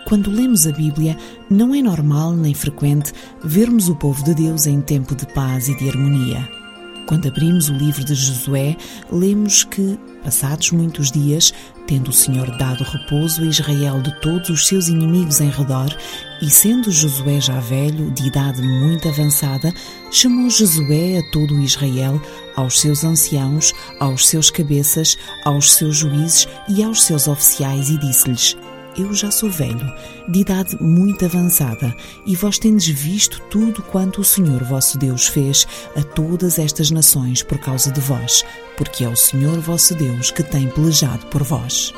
Quando 0.05 0.29
lemos 0.29 0.67
a 0.67 0.71
Bíblia, 0.71 1.17
não 1.49 1.73
é 1.73 1.81
normal 1.81 2.33
nem 2.33 2.53
frequente 2.53 3.13
vermos 3.43 3.89
o 3.89 3.95
povo 3.95 4.23
de 4.23 4.33
Deus 4.33 4.65
em 4.65 4.81
tempo 4.81 5.15
de 5.15 5.25
paz 5.27 5.69
e 5.69 5.77
de 5.77 5.89
harmonia. 5.89 6.62
Quando 7.05 7.27
abrimos 7.27 7.69
o 7.69 7.73
livro 7.73 8.03
de 8.03 8.15
Josué, 8.15 8.77
lemos 9.11 9.63
que, 9.63 9.99
passados 10.23 10.71
muitos 10.71 11.11
dias, 11.11 11.53
tendo 11.85 12.09
o 12.09 12.13
Senhor 12.13 12.49
dado 12.57 12.83
repouso 12.83 13.41
a 13.41 13.45
Israel 13.45 14.01
de 14.01 14.13
todos 14.21 14.49
os 14.49 14.67
seus 14.67 14.87
inimigos 14.87 15.41
em 15.41 15.49
redor, 15.49 15.95
e 16.41 16.49
sendo 16.49 16.91
Josué 16.91 17.41
já 17.41 17.59
velho, 17.59 18.11
de 18.11 18.27
idade 18.27 18.61
muito 18.61 19.09
avançada, 19.09 19.73
chamou 20.11 20.49
Josué 20.49 21.19
a 21.19 21.31
todo 21.31 21.59
Israel, 21.61 22.21
aos 22.55 22.79
seus 22.79 23.03
anciãos, 23.03 23.73
aos 23.99 24.27
seus 24.27 24.49
cabeças, 24.49 25.17
aos 25.43 25.73
seus 25.73 25.97
juízes 25.97 26.47
e 26.69 26.83
aos 26.83 27.03
seus 27.03 27.27
oficiais, 27.27 27.89
e 27.89 27.97
disse-lhes: 27.97 28.55
eu 28.97 29.13
já 29.13 29.31
sou 29.31 29.49
velho, 29.49 29.93
de 30.27 30.39
idade 30.39 30.77
muito 30.81 31.25
avançada, 31.25 31.95
e 32.25 32.35
vós 32.35 32.59
tendes 32.59 32.87
visto 32.87 33.39
tudo 33.49 33.81
quanto 33.81 34.21
o 34.21 34.23
Senhor 34.23 34.63
vosso 34.63 34.97
Deus 34.97 35.27
fez 35.27 35.67
a 35.95 36.03
todas 36.03 36.59
estas 36.59 36.91
nações 36.91 37.41
por 37.41 37.57
causa 37.57 37.91
de 37.91 37.99
vós, 38.01 38.43
porque 38.77 39.03
é 39.03 39.09
o 39.09 39.15
Senhor 39.15 39.59
vosso 39.59 39.95
Deus 39.95 40.31
que 40.31 40.43
tem 40.43 40.67
pelejado 40.67 41.25
por 41.27 41.43
vós. 41.43 41.93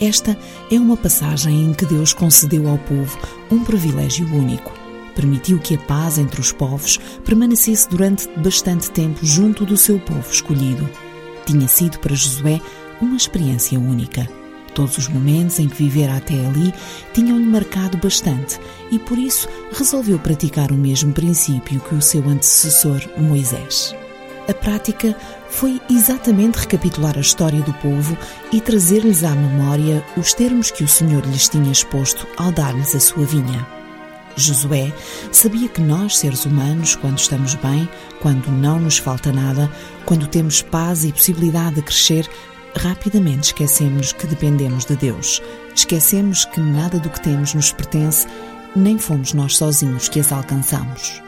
Esta 0.00 0.38
é 0.70 0.78
uma 0.78 0.96
passagem 0.96 1.64
em 1.64 1.72
que 1.72 1.84
Deus 1.84 2.12
concedeu 2.12 2.68
ao 2.68 2.78
povo 2.78 3.18
um 3.50 3.64
privilégio 3.64 4.26
único. 4.32 4.72
Permitiu 5.16 5.58
que 5.58 5.74
a 5.74 5.78
paz 5.78 6.18
entre 6.18 6.40
os 6.40 6.52
povos 6.52 6.98
permanecesse 7.24 7.88
durante 7.88 8.28
bastante 8.38 8.90
tempo 8.92 9.18
junto 9.26 9.66
do 9.66 9.76
seu 9.76 9.98
povo 9.98 10.30
escolhido. 10.30 10.88
Tinha 11.44 11.66
sido 11.66 11.98
para 11.98 12.14
Josué 12.14 12.60
uma 13.00 13.16
experiência 13.16 13.78
única. 13.78 14.37
Todos 14.78 14.96
os 14.96 15.08
momentos 15.08 15.58
em 15.58 15.68
que 15.68 15.74
vivera 15.74 16.16
até 16.18 16.34
ali 16.34 16.72
tinham-lhe 17.12 17.44
marcado 17.44 17.98
bastante 17.98 18.60
e 18.92 18.98
por 19.00 19.18
isso 19.18 19.48
resolveu 19.72 20.20
praticar 20.20 20.70
o 20.70 20.76
mesmo 20.76 21.12
princípio 21.12 21.80
que 21.80 21.96
o 21.96 22.00
seu 22.00 22.22
antecessor 22.28 23.00
Moisés. 23.16 23.92
A 24.48 24.54
prática 24.54 25.16
foi 25.50 25.80
exatamente 25.90 26.60
recapitular 26.60 27.18
a 27.18 27.20
história 27.20 27.60
do 27.62 27.72
povo 27.74 28.16
e 28.52 28.60
trazer-lhes 28.60 29.24
à 29.24 29.30
memória 29.32 30.06
os 30.16 30.32
termos 30.32 30.70
que 30.70 30.84
o 30.84 30.88
Senhor 30.88 31.26
lhes 31.26 31.48
tinha 31.48 31.72
exposto 31.72 32.24
ao 32.36 32.52
dar-lhes 32.52 32.94
a 32.94 33.00
sua 33.00 33.24
vinha. 33.24 33.66
Josué 34.36 34.92
sabia 35.32 35.68
que 35.68 35.80
nós, 35.80 36.18
seres 36.18 36.46
humanos, 36.46 36.94
quando 36.94 37.18
estamos 37.18 37.56
bem, 37.56 37.88
quando 38.22 38.48
não 38.52 38.78
nos 38.78 38.96
falta 38.96 39.32
nada, 39.32 39.68
quando 40.04 40.28
temos 40.28 40.62
paz 40.62 41.04
e 41.04 41.10
possibilidade 41.10 41.74
de 41.74 41.82
crescer, 41.82 42.30
rapidamente 42.78 43.48
esquecemos 43.48 44.12
que 44.12 44.26
dependemos 44.26 44.84
de 44.84 44.96
Deus. 44.96 45.42
Esquecemos 45.74 46.44
que 46.44 46.60
nada 46.60 46.98
do 46.98 47.10
que 47.10 47.20
temos 47.20 47.52
nos 47.52 47.72
pertence, 47.72 48.26
nem 48.74 48.98
fomos 48.98 49.34
nós 49.34 49.56
sozinhos 49.56 50.08
que 50.08 50.20
as 50.20 50.32
alcançamos. 50.32 51.20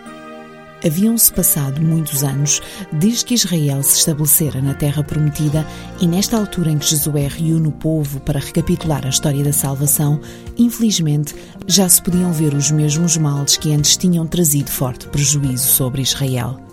Haviam-se 0.85 1.31
passado 1.31 1.83
muitos 1.83 2.25
anos 2.25 2.63
desde 2.91 3.25
que 3.27 3.35
Israel 3.35 3.83
se 3.83 3.99
estabelecera 3.99 4.63
na 4.63 4.73
Terra 4.73 5.03
Prometida 5.03 5.67
e 6.01 6.07
nesta 6.07 6.39
altura 6.39 6.71
em 6.71 6.79
que 6.79 6.87
Josué 6.87 7.29
reúne 7.29 7.69
o 7.69 7.73
povo 7.73 8.19
para 8.21 8.41
recapitular 8.41 9.05
a 9.05 9.11
história 9.11 9.45
da 9.45 9.53
salvação, 9.53 10.21
infelizmente 10.57 11.35
já 11.67 11.87
se 11.87 12.01
podiam 12.01 12.33
ver 12.33 12.55
os 12.55 12.71
mesmos 12.71 13.19
males 13.19 13.59
que 13.59 13.75
antes 13.75 13.97
tinham 13.97 14.27
trazido 14.27 14.71
forte 14.71 15.07
prejuízo 15.09 15.69
sobre 15.69 16.01
Israel. 16.01 16.69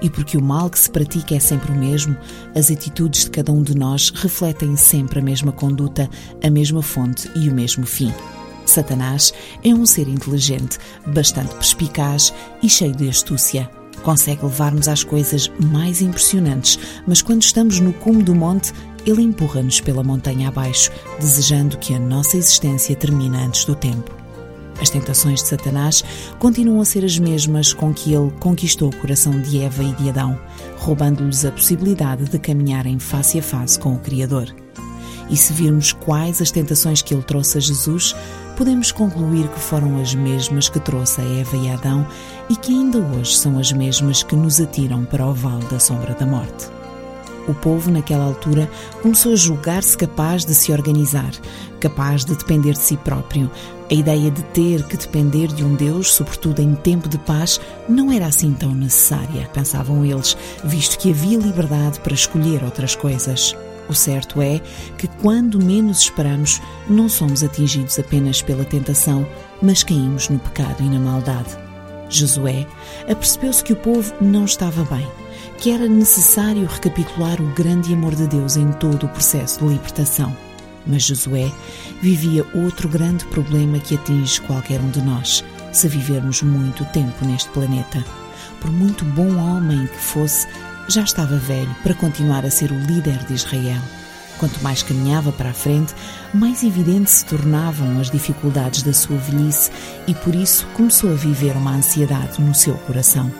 E 0.00 0.10
porque 0.10 0.36
o 0.36 0.42
mal 0.42 0.68
que 0.68 0.78
se 0.78 0.90
pratica 0.90 1.34
é 1.34 1.40
sempre 1.40 1.72
o 1.72 1.76
mesmo, 1.76 2.16
as 2.54 2.70
atitudes 2.70 3.24
de 3.24 3.30
cada 3.30 3.52
um 3.52 3.62
de 3.62 3.76
nós 3.76 4.10
refletem 4.10 4.76
sempre 4.76 5.20
a 5.20 5.22
mesma 5.22 5.52
conduta, 5.52 6.08
a 6.42 6.50
mesma 6.50 6.82
fonte 6.82 7.30
e 7.34 7.48
o 7.48 7.54
mesmo 7.54 7.86
fim. 7.86 8.12
Satanás 8.66 9.32
é 9.64 9.72
um 9.72 9.86
ser 9.86 10.08
inteligente, 10.08 10.78
bastante 11.06 11.54
perspicaz 11.54 12.34
e 12.62 12.68
cheio 12.68 12.94
de 12.94 13.08
astúcia. 13.08 13.70
Consegue 14.02 14.44
levar-nos 14.44 14.88
às 14.88 15.02
coisas 15.02 15.50
mais 15.58 16.02
impressionantes, 16.02 16.78
mas 17.06 17.22
quando 17.22 17.42
estamos 17.42 17.80
no 17.80 17.92
cume 17.92 18.22
do 18.22 18.34
monte, 18.34 18.72
ele 19.06 19.22
empurra-nos 19.22 19.80
pela 19.80 20.02
montanha 20.02 20.48
abaixo, 20.48 20.90
desejando 21.18 21.78
que 21.78 21.94
a 21.94 21.98
nossa 21.98 22.36
existência 22.36 22.94
termine 22.94 23.36
antes 23.36 23.64
do 23.64 23.74
tempo. 23.74 24.25
As 24.80 24.90
tentações 24.90 25.42
de 25.42 25.48
Satanás 25.48 26.04
continuam 26.38 26.80
a 26.80 26.84
ser 26.84 27.04
as 27.04 27.18
mesmas 27.18 27.72
com 27.72 27.94
que 27.94 28.12
ele 28.12 28.30
conquistou 28.38 28.90
o 28.90 28.96
coração 28.96 29.40
de 29.40 29.60
Eva 29.60 29.82
e 29.82 29.92
de 29.94 30.08
Adão, 30.08 30.38
roubando-lhes 30.78 31.44
a 31.44 31.52
possibilidade 31.52 32.24
de 32.24 32.38
caminharem 32.38 32.98
face 32.98 33.38
a 33.38 33.42
face 33.42 33.78
com 33.78 33.94
o 33.94 33.98
Criador. 33.98 34.54
E 35.28 35.36
se 35.36 35.52
virmos 35.52 35.92
quais 35.92 36.40
as 36.40 36.50
tentações 36.50 37.02
que 37.02 37.12
ele 37.12 37.22
trouxe 37.22 37.58
a 37.58 37.60
Jesus, 37.60 38.14
podemos 38.56 38.92
concluir 38.92 39.48
que 39.48 39.58
foram 39.58 40.00
as 40.00 40.14
mesmas 40.14 40.68
que 40.68 40.78
trouxe 40.78 41.20
a 41.20 41.24
Eva 41.24 41.56
e 41.56 41.68
a 41.68 41.74
Adão 41.74 42.06
e 42.48 42.54
que 42.54 42.72
ainda 42.72 42.98
hoje 42.98 43.36
são 43.36 43.58
as 43.58 43.72
mesmas 43.72 44.22
que 44.22 44.36
nos 44.36 44.60
atiram 44.60 45.04
para 45.04 45.26
o 45.26 45.34
vale 45.34 45.64
da 45.64 45.80
sombra 45.80 46.14
da 46.14 46.26
morte. 46.26 46.76
O 47.48 47.54
povo, 47.54 47.90
naquela 47.90 48.24
altura, 48.24 48.68
começou 49.02 49.32
a 49.32 49.36
julgar-se 49.36 49.96
capaz 49.96 50.44
de 50.44 50.54
se 50.54 50.72
organizar, 50.72 51.30
capaz 51.86 52.24
de 52.24 52.34
depender 52.34 52.72
de 52.72 52.80
si 52.80 52.96
próprio. 52.96 53.48
A 53.88 53.94
ideia 53.94 54.28
de 54.28 54.42
ter 54.46 54.82
que 54.84 54.96
depender 54.96 55.46
de 55.46 55.64
um 55.64 55.76
Deus, 55.76 56.12
sobretudo 56.12 56.60
em 56.60 56.74
tempo 56.74 57.08
de 57.08 57.16
paz, 57.18 57.60
não 57.88 58.10
era 58.10 58.26
assim 58.26 58.52
tão 58.52 58.74
necessária, 58.74 59.48
pensavam 59.54 60.04
eles, 60.04 60.36
visto 60.64 60.98
que 60.98 61.10
havia 61.10 61.38
liberdade 61.38 62.00
para 62.00 62.12
escolher 62.12 62.64
outras 62.64 62.96
coisas. 62.96 63.56
O 63.88 63.94
certo 63.94 64.42
é 64.42 64.60
que, 64.98 65.06
quando 65.22 65.62
menos 65.62 66.00
esperamos, 66.00 66.60
não 66.90 67.08
somos 67.08 67.44
atingidos 67.44 67.96
apenas 68.00 68.42
pela 68.42 68.64
tentação, 68.64 69.24
mas 69.62 69.84
caímos 69.84 70.28
no 70.28 70.40
pecado 70.40 70.82
e 70.82 70.88
na 70.88 70.98
maldade. 70.98 71.56
Josué 72.08 72.66
apercebeu-se 73.08 73.62
que 73.62 73.72
o 73.72 73.76
povo 73.76 74.12
não 74.20 74.44
estava 74.44 74.84
bem 74.84 75.06
que 75.58 75.70
era 75.70 75.88
necessário 75.88 76.66
recapitular 76.66 77.40
o 77.40 77.54
grande 77.54 77.94
amor 77.94 78.14
de 78.14 78.26
Deus 78.26 78.58
em 78.58 78.70
todo 78.72 79.06
o 79.06 79.08
processo 79.08 79.60
de 79.60 79.72
libertação. 79.72 80.45
Mas 80.86 81.02
Josué 81.02 81.50
vivia 82.00 82.46
outro 82.54 82.88
grande 82.88 83.24
problema 83.26 83.78
que 83.78 83.96
atinge 83.96 84.40
qualquer 84.42 84.80
um 84.80 84.90
de 84.90 85.02
nós, 85.02 85.44
se 85.72 85.88
vivermos 85.88 86.42
muito 86.42 86.84
tempo 86.86 87.24
neste 87.24 87.50
planeta. 87.50 88.04
Por 88.60 88.70
muito 88.70 89.04
bom 89.04 89.36
homem 89.36 89.86
que 89.86 89.98
fosse, 89.98 90.46
já 90.88 91.02
estava 91.02 91.36
velho 91.36 91.74
para 91.82 91.94
continuar 91.94 92.44
a 92.44 92.50
ser 92.50 92.70
o 92.70 92.78
líder 92.78 93.18
de 93.24 93.34
Israel. 93.34 93.82
Quanto 94.38 94.62
mais 94.62 94.82
caminhava 94.82 95.32
para 95.32 95.50
a 95.50 95.54
frente, 95.54 95.94
mais 96.32 96.62
evidentes 96.62 97.14
se 97.14 97.26
tornavam 97.26 97.98
as 97.98 98.10
dificuldades 98.10 98.82
da 98.82 98.92
sua 98.92 99.16
velhice 99.16 99.70
e 100.06 100.14
por 100.14 100.34
isso 100.34 100.66
começou 100.74 101.10
a 101.10 101.16
viver 101.16 101.56
uma 101.56 101.74
ansiedade 101.74 102.40
no 102.40 102.54
seu 102.54 102.74
coração. 102.74 103.32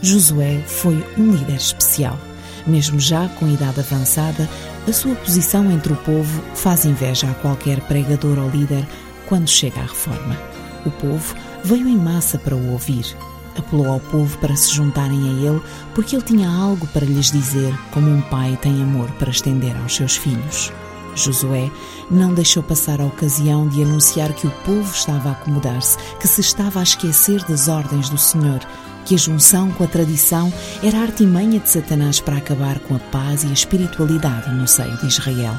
Josué 0.00 0.62
foi 0.66 1.04
um 1.18 1.32
líder 1.32 1.56
especial. 1.56 2.18
Mesmo 2.66 2.98
já 2.98 3.28
com 3.28 3.46
idade 3.46 3.80
avançada, 3.80 4.48
a 4.88 4.92
sua 4.92 5.14
posição 5.14 5.70
entre 5.70 5.92
o 5.92 5.96
povo 5.96 6.42
faz 6.54 6.84
inveja 6.84 7.30
a 7.30 7.34
qualquer 7.34 7.80
pregador 7.82 8.38
ou 8.38 8.50
líder 8.50 8.86
quando 9.26 9.48
chega 9.48 9.80
à 9.80 9.84
reforma. 9.84 10.36
O 10.84 10.90
povo 10.90 11.34
veio 11.62 11.88
em 11.88 11.96
massa 11.96 12.38
para 12.38 12.56
o 12.56 12.72
ouvir. 12.72 13.16
Apelou 13.56 13.88
ao 13.88 14.00
povo 14.00 14.36
para 14.38 14.54
se 14.56 14.74
juntarem 14.74 15.28
a 15.28 15.48
ele 15.48 15.62
porque 15.94 16.16
ele 16.16 16.24
tinha 16.24 16.48
algo 16.48 16.86
para 16.88 17.06
lhes 17.06 17.30
dizer, 17.30 17.72
como 17.92 18.10
um 18.10 18.20
pai 18.22 18.58
tem 18.60 18.82
amor 18.82 19.10
para 19.12 19.30
estender 19.30 19.74
aos 19.76 19.94
seus 19.94 20.16
filhos. 20.16 20.72
Josué 21.16 21.70
não 22.10 22.34
deixou 22.34 22.62
passar 22.62 23.00
a 23.00 23.06
ocasião 23.06 23.66
de 23.66 23.82
anunciar 23.82 24.32
que 24.34 24.46
o 24.46 24.50
povo 24.64 24.94
estava 24.94 25.30
a 25.30 25.32
acomodar-se, 25.32 25.96
que 26.20 26.28
se 26.28 26.42
estava 26.42 26.78
a 26.78 26.82
esquecer 26.82 27.42
das 27.44 27.66
ordens 27.66 28.08
do 28.08 28.18
Senhor, 28.18 28.60
que 29.04 29.14
a 29.14 29.18
junção 29.18 29.70
com 29.72 29.84
a 29.84 29.86
tradição 29.86 30.52
era 30.82 30.98
a 30.98 31.02
artimanha 31.02 31.58
de 31.58 31.70
Satanás 31.70 32.20
para 32.20 32.36
acabar 32.36 32.78
com 32.80 32.94
a 32.94 32.98
paz 32.98 33.44
e 33.44 33.46
a 33.46 33.52
espiritualidade 33.52 34.54
no 34.54 34.68
seio 34.68 34.96
de 34.98 35.06
Israel. 35.06 35.56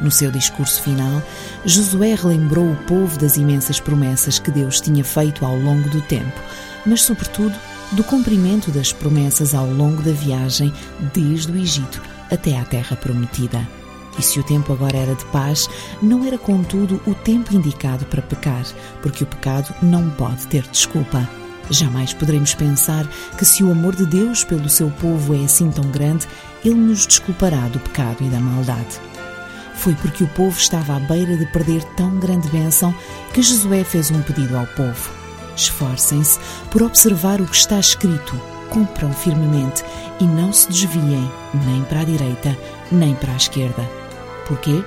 No 0.00 0.10
seu 0.10 0.30
discurso 0.30 0.82
final, 0.82 1.22
Josué 1.64 2.14
relembrou 2.14 2.72
o 2.72 2.76
povo 2.84 3.18
das 3.18 3.36
imensas 3.36 3.78
promessas 3.78 4.38
que 4.38 4.50
Deus 4.50 4.80
tinha 4.80 5.04
feito 5.04 5.46
ao 5.46 5.56
longo 5.56 5.88
do 5.88 6.02
tempo, 6.02 6.40
mas, 6.84 7.02
sobretudo, 7.02 7.54
do 7.92 8.02
cumprimento 8.02 8.72
das 8.72 8.92
promessas 8.92 9.54
ao 9.54 9.66
longo 9.66 10.02
da 10.02 10.12
viagem 10.12 10.72
desde 11.12 11.52
o 11.52 11.56
Egito 11.56 12.02
até 12.30 12.58
à 12.58 12.64
Terra 12.64 12.96
Prometida. 12.96 13.83
E 14.18 14.22
se 14.22 14.38
o 14.38 14.44
tempo 14.44 14.72
agora 14.72 14.96
era 14.96 15.14
de 15.14 15.24
paz, 15.26 15.68
não 16.00 16.24
era, 16.24 16.38
contudo, 16.38 17.00
o 17.06 17.14
tempo 17.14 17.54
indicado 17.54 18.04
para 18.06 18.22
pecar, 18.22 18.64
porque 19.02 19.24
o 19.24 19.26
pecado 19.26 19.74
não 19.82 20.08
pode 20.10 20.46
ter 20.46 20.62
desculpa. 20.62 21.28
Jamais 21.70 22.12
poderemos 22.12 22.54
pensar 22.54 23.06
que, 23.38 23.44
se 23.44 23.64
o 23.64 23.70
amor 23.70 23.96
de 23.96 24.06
Deus 24.06 24.44
pelo 24.44 24.68
seu 24.68 24.90
povo 24.90 25.34
é 25.34 25.44
assim 25.44 25.70
tão 25.70 25.90
grande, 25.90 26.28
ele 26.64 26.74
nos 26.74 27.06
desculpará 27.06 27.68
do 27.68 27.80
pecado 27.80 28.22
e 28.22 28.28
da 28.28 28.38
maldade. 28.38 29.00
Foi 29.74 29.94
porque 29.94 30.22
o 30.22 30.28
povo 30.28 30.56
estava 30.56 30.96
à 30.96 31.00
beira 31.00 31.36
de 31.36 31.46
perder 31.46 31.82
tão 31.96 32.16
grande 32.18 32.48
bênção 32.48 32.94
que 33.32 33.42
Josué 33.42 33.82
fez 33.82 34.10
um 34.10 34.22
pedido 34.22 34.56
ao 34.56 34.66
povo: 34.68 35.10
esforcem-se 35.56 36.38
por 36.70 36.82
observar 36.82 37.40
o 37.40 37.46
que 37.46 37.56
está 37.56 37.80
escrito, 37.80 38.40
cumpram 38.70 39.12
firmemente 39.12 39.82
e 40.20 40.24
não 40.24 40.52
se 40.52 40.68
desviem 40.68 41.30
nem 41.66 41.82
para 41.84 42.00
a 42.00 42.04
direita 42.04 42.56
nem 42.92 43.14
para 43.14 43.32
a 43.32 43.36
esquerda. 43.36 44.03
Porquê? 44.46 44.84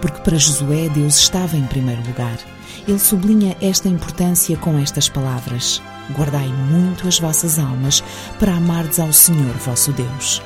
Porque 0.00 0.20
para 0.20 0.38
Josué 0.38 0.88
Deus 0.88 1.16
estava 1.16 1.56
em 1.56 1.66
primeiro 1.66 2.02
lugar. 2.06 2.38
Ele 2.86 2.98
sublinha 2.98 3.56
esta 3.60 3.88
importância 3.88 4.56
com 4.56 4.78
estas 4.78 5.08
palavras: 5.08 5.82
guardai 6.16 6.48
muito 6.48 7.06
as 7.06 7.18
vossas 7.18 7.58
almas 7.58 8.02
para 8.38 8.54
amardes 8.54 8.98
ao 8.98 9.12
Senhor 9.12 9.54
vosso 9.56 9.92
Deus. 9.92 10.42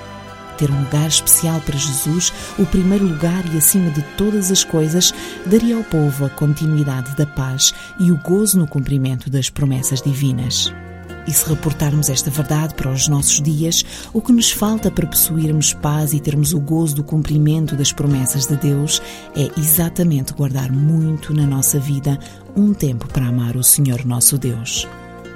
Ter 0.59 0.71
um 0.71 0.83
lugar 0.83 1.09
especial 1.09 1.61
para 1.61 1.77
Jesus, 1.77 2.33
o 2.59 2.67
primeiro 2.67 3.07
lugar 3.07 3.45
e 3.53 3.59
acima 3.59 3.90
de 3.90 4.03
todas 4.17 4.53
as 4.53 4.62
coisas, 4.62 5.12
daria 5.47 5.77
ao 5.77 5.83
povo 5.83 6.25
a 6.25 6.31
continuidade 6.31 7.17
da 7.17 7.27
paz 7.27 7.75
e 7.99 8.12
o 8.12 8.17
gozo 8.17 8.59
no 8.59 8.67
cumprimento 8.67 9.29
das 9.29 9.51
promessas 9.51 10.01
divinas. 10.01 10.73
E 11.27 11.33
se 11.33 11.49
reportarmos 11.49 12.11
esta 12.11 12.31
verdade 12.31 12.75
para 12.75 12.93
os 12.93 13.09
nossos 13.09 13.41
dias, 13.41 13.85
o 14.13 14.21
que 14.21 14.33
nos 14.33 14.51
falta 14.51 14.91
para 14.91 15.07
possuirmos 15.07 15.73
paz 15.73 16.13
e 16.13 16.21
termos 16.21 16.53
o 16.53 16.61
gozo 16.61 16.97
do 16.97 17.05
cumprimento 17.05 17.75
das 17.77 17.93
promessas 17.93 18.47
de 18.47 18.57
Deus 18.57 19.01
é 19.35 19.51
exatamente 19.59 20.35
guardar 20.35 20.71
muito 20.71 21.33
na 21.33 21.47
nossa 21.47 21.79
vida 21.79 22.19
um 22.55 22.75
tempo 22.75 23.09
para 23.09 23.27
amar 23.27 23.57
o 23.57 23.65
Senhor 23.65 24.05
nosso 24.05 24.37
Deus. 24.37 24.87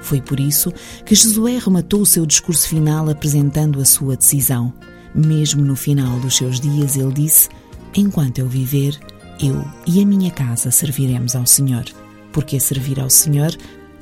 Foi 0.01 0.21
por 0.21 0.39
isso 0.39 0.71
que 1.05 1.15
Josué 1.15 1.57
rematou 1.57 2.01
o 2.01 2.05
seu 2.05 2.25
discurso 2.25 2.67
final 2.67 3.09
apresentando 3.09 3.81
a 3.81 3.85
sua 3.85 4.15
decisão. 4.15 4.73
Mesmo 5.13 5.63
no 5.63 5.75
final 5.75 6.19
dos 6.19 6.37
seus 6.37 6.59
dias, 6.59 6.95
ele 6.95 7.11
disse: 7.11 7.49
Enquanto 7.95 8.39
eu 8.39 8.47
viver, 8.47 8.97
eu 9.41 9.65
e 9.87 10.01
a 10.01 10.05
minha 10.05 10.31
casa 10.31 10.71
serviremos 10.71 11.35
ao 11.35 11.45
Senhor. 11.45 11.85
Porque 12.31 12.59
servir 12.59 12.99
ao 12.99 13.09
Senhor? 13.09 13.55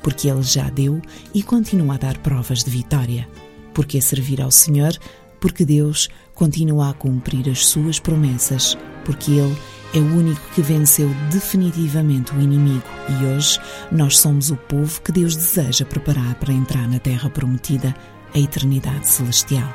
Porque 0.08 0.30
Ele 0.30 0.42
já 0.42 0.70
deu 0.70 1.02
e 1.34 1.44
continua 1.44 1.96
a 1.96 1.98
dar 1.98 2.18
provas 2.20 2.64
de 2.64 2.72
vitória. 2.72 3.28
Porque 3.74 4.02
servir 4.02 4.42
ao 4.42 4.50
Senhor? 4.50 4.98
Porque 5.38 5.66
Deus 5.66 6.08
continua 6.34 6.92
a 6.92 6.94
cumprir 6.94 7.50
as 7.50 7.66
suas 7.66 8.00
promessas. 8.00 8.78
Porque 9.04 9.34
Ele 9.34 9.54
é 9.94 9.98
o 9.98 10.18
único 10.18 10.40
que 10.56 10.62
venceu 10.62 11.10
definitivamente 11.30 12.34
o 12.34 12.40
inimigo 12.40 12.86
e 13.10 13.26
hoje 13.26 13.60
nós 13.92 14.18
somos 14.18 14.50
o 14.50 14.56
povo 14.56 15.02
que 15.02 15.12
Deus 15.12 15.36
deseja 15.36 15.84
preparar 15.84 16.36
para 16.36 16.54
entrar 16.54 16.88
na 16.88 17.00
terra 17.00 17.30
prometida, 17.30 17.94
a 18.34 18.40
eternidade 18.40 19.10
celestial. 19.10 19.68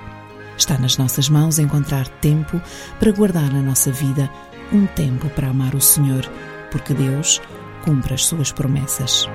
Está 0.56 0.78
nas 0.78 0.96
nossas 0.96 1.28
mãos 1.28 1.58
encontrar 1.58 2.08
tempo 2.08 2.58
para 2.98 3.12
guardar 3.12 3.52
na 3.52 3.60
nossa 3.60 3.92
vida 3.92 4.30
um 4.72 4.86
tempo 4.86 5.28
para 5.28 5.48
amar 5.48 5.74
o 5.74 5.80
Senhor, 5.80 6.26
porque 6.70 6.94
Deus 6.94 7.38
cumpre 7.84 8.14
as 8.14 8.24
suas 8.24 8.50
promessas. 8.50 9.28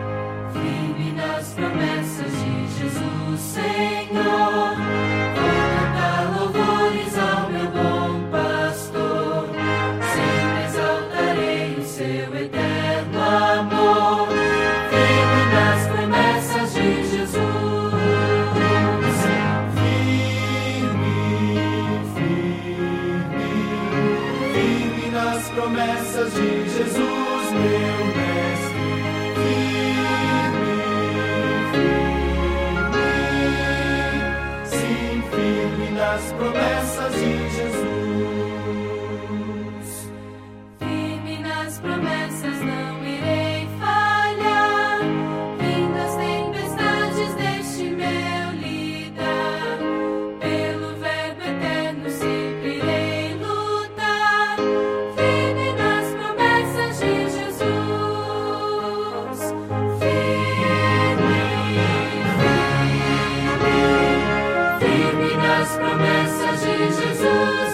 Jesus. 66.77 67.66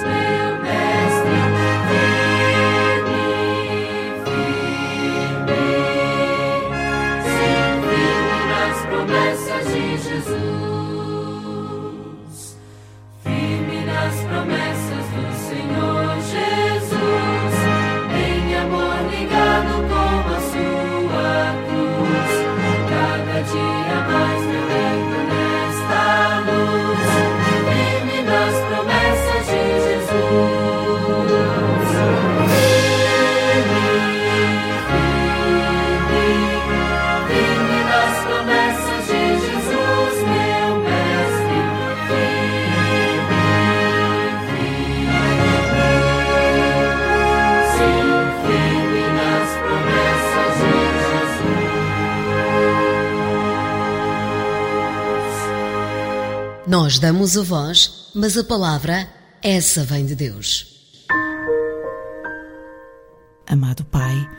Nós 56.83 56.99
damos 56.99 57.37
a 57.37 57.41
voz, 57.41 58.09
mas 58.13 58.37
a 58.37 58.43
palavra, 58.43 59.07
essa 59.41 59.85
vem 59.85 60.05
de 60.05 60.15
Deus. 60.15 60.67
Amado 63.47 63.85
Pai, 63.85 64.29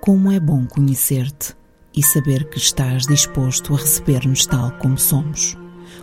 como 0.00 0.30
é 0.30 0.38
bom 0.38 0.64
conhecer-te 0.64 1.56
e 1.92 2.00
saber 2.00 2.48
que 2.50 2.56
estás 2.56 3.04
disposto 3.04 3.74
a 3.74 3.78
receber-nos 3.78 4.46
tal 4.46 4.70
como 4.78 4.96
somos. 4.96 5.56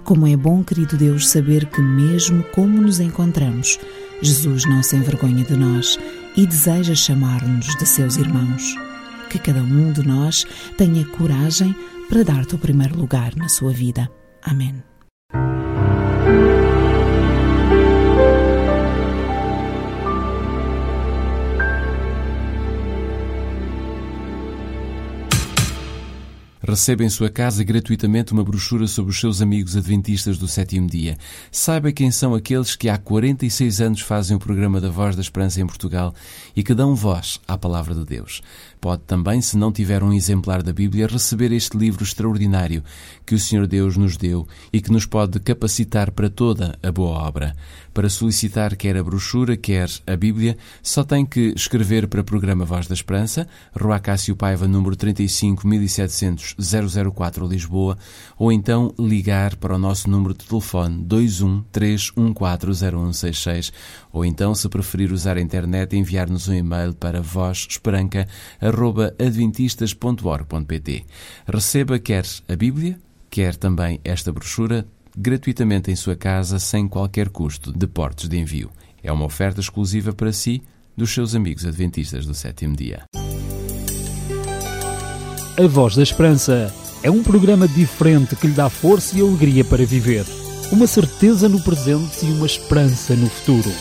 Como 0.03 0.27
é 0.27 0.35
bom, 0.35 0.65
querido 0.65 0.97
Deus, 0.97 1.29
saber 1.29 1.65
que, 1.67 1.79
mesmo 1.79 2.43
como 2.53 2.81
nos 2.81 2.99
encontramos, 2.99 3.79
Jesus 4.21 4.65
não 4.65 4.83
se 4.83 4.97
envergonha 4.97 5.45
de 5.45 5.55
nós 5.55 5.97
e 6.35 6.45
deseja 6.45 6.93
chamar-nos 6.93 7.73
de 7.77 7.85
seus 7.85 8.17
irmãos. 8.17 8.75
Que 9.29 9.39
cada 9.39 9.61
um 9.61 9.93
de 9.93 10.05
nós 10.05 10.45
tenha 10.77 11.05
coragem 11.05 11.73
para 12.09 12.25
dar-te 12.25 12.53
o 12.53 12.59
primeiro 12.59 12.97
lugar 12.97 13.33
na 13.37 13.47
sua 13.47 13.71
vida. 13.71 14.11
Amém. 14.43 14.83
Receba 26.67 27.03
em 27.03 27.09
sua 27.09 27.29
casa 27.29 27.63
gratuitamente 27.63 28.33
uma 28.33 28.43
brochura 28.43 28.87
sobre 28.87 29.11
os 29.11 29.19
seus 29.19 29.39
amigos 29.39 29.77
adventistas 29.77 30.39
do 30.39 30.47
sétimo 30.47 30.87
dia. 30.87 31.15
Saiba 31.51 31.91
quem 31.91 32.09
são 32.09 32.33
aqueles 32.33 32.75
que 32.75 32.89
há 32.89 32.97
46 32.97 33.81
anos 33.81 34.01
fazem 34.01 34.35
o 34.35 34.39
programa 34.39 34.81
da 34.81 34.89
Voz 34.89 35.15
da 35.15 35.21
Esperança 35.21 35.61
em 35.61 35.67
Portugal 35.67 36.11
e 36.55 36.63
que 36.63 36.73
dão 36.73 36.95
voz 36.95 37.39
à 37.47 37.55
Palavra 37.55 37.93
de 37.93 38.03
Deus. 38.03 38.41
Pode 38.81 39.03
também, 39.03 39.41
se 39.41 39.55
não 39.55 39.71
tiver 39.71 40.01
um 40.01 40.11
exemplar 40.11 40.63
da 40.63 40.73
Bíblia, 40.73 41.05
receber 41.05 41.51
este 41.51 41.77
livro 41.77 42.03
extraordinário 42.03 42.83
que 43.27 43.35
o 43.35 43.39
Senhor 43.39 43.67
Deus 43.67 43.95
nos 43.95 44.17
deu 44.17 44.47
e 44.73 44.81
que 44.81 44.91
nos 44.91 45.05
pode 45.05 45.39
capacitar 45.39 46.09
para 46.09 46.31
toda 46.31 46.79
a 46.81 46.91
boa 46.91 47.19
obra. 47.27 47.55
Para 47.95 48.09
solicitar 48.09 48.75
quer 48.75 48.97
a 48.97 49.03
brochura, 49.03 49.55
quer 49.55 49.89
a 50.05 50.17
Bíblia, 50.17 50.57
só 50.83 51.01
tem 51.01 51.25
que 51.25 51.53
escrever 51.55 52.09
para 52.09 52.19
o 52.19 52.25
programa 52.25 52.65
Voz 52.65 52.87
da 52.87 52.93
Esperança, 52.93 53.47
Rua 53.73 53.99
Cássio 54.01 54.35
Paiva, 54.35 54.67
número 54.67 54.97
35 54.97 55.65
1700 55.65 56.57
004 57.13 57.47
Lisboa, 57.47 57.97
ou 58.37 58.51
então 58.51 58.93
ligar 58.99 59.55
para 59.55 59.75
o 59.75 59.79
nosso 59.79 60.09
número 60.09 60.33
de 60.33 60.45
telefone 60.45 60.97
21 61.09 61.63
3140166, 61.73 63.71
ou 64.11 64.25
então, 64.25 64.53
se 64.53 64.67
preferir 64.67 65.13
usar 65.13 65.37
a 65.37 65.41
internet, 65.41 65.95
enviar-nos 65.95 66.49
um 66.49 66.53
e-mail 66.53 66.93
para 66.93 67.21
vozesperanca.com 67.21 68.25
adventistas.org.pt. 69.19 71.05
Receba 71.47 71.99
quer 71.99 72.25
a 72.47 72.55
Bíblia, 72.55 72.99
quer 73.29 73.55
também 73.55 73.99
esta 74.03 74.31
brochura 74.31 74.85
gratuitamente 75.15 75.89
em 75.89 75.95
sua 75.95 76.15
casa 76.15 76.59
sem 76.59 76.87
qualquer 76.87 77.29
custo 77.29 77.71
de 77.71 77.87
portos 77.87 78.27
de 78.27 78.37
envio. 78.37 78.69
É 79.01 79.11
uma 79.11 79.25
oferta 79.25 79.61
exclusiva 79.61 80.11
para 80.11 80.33
si 80.33 80.61
dos 80.97 81.13
seus 81.13 81.35
amigos 81.35 81.65
adventistas 81.65 82.25
do 82.25 82.33
sétimo 82.33 82.75
dia. 82.75 83.03
A 85.57 85.67
Voz 85.67 85.95
da 85.95 86.03
Esperança 86.03 86.73
é 87.01 87.09
um 87.09 87.23
programa 87.23 87.67
diferente 87.67 88.35
que 88.35 88.47
lhe 88.47 88.53
dá 88.53 88.69
força 88.69 89.17
e 89.17 89.21
alegria 89.21 89.63
para 89.63 89.85
viver. 89.85 90.25
Uma 90.71 90.87
certeza 90.87 91.47
no 91.47 91.61
presente 91.61 92.25
e 92.25 92.31
uma 92.31 92.45
esperança 92.45 93.15
no 93.15 93.29
futuro. 93.29 93.71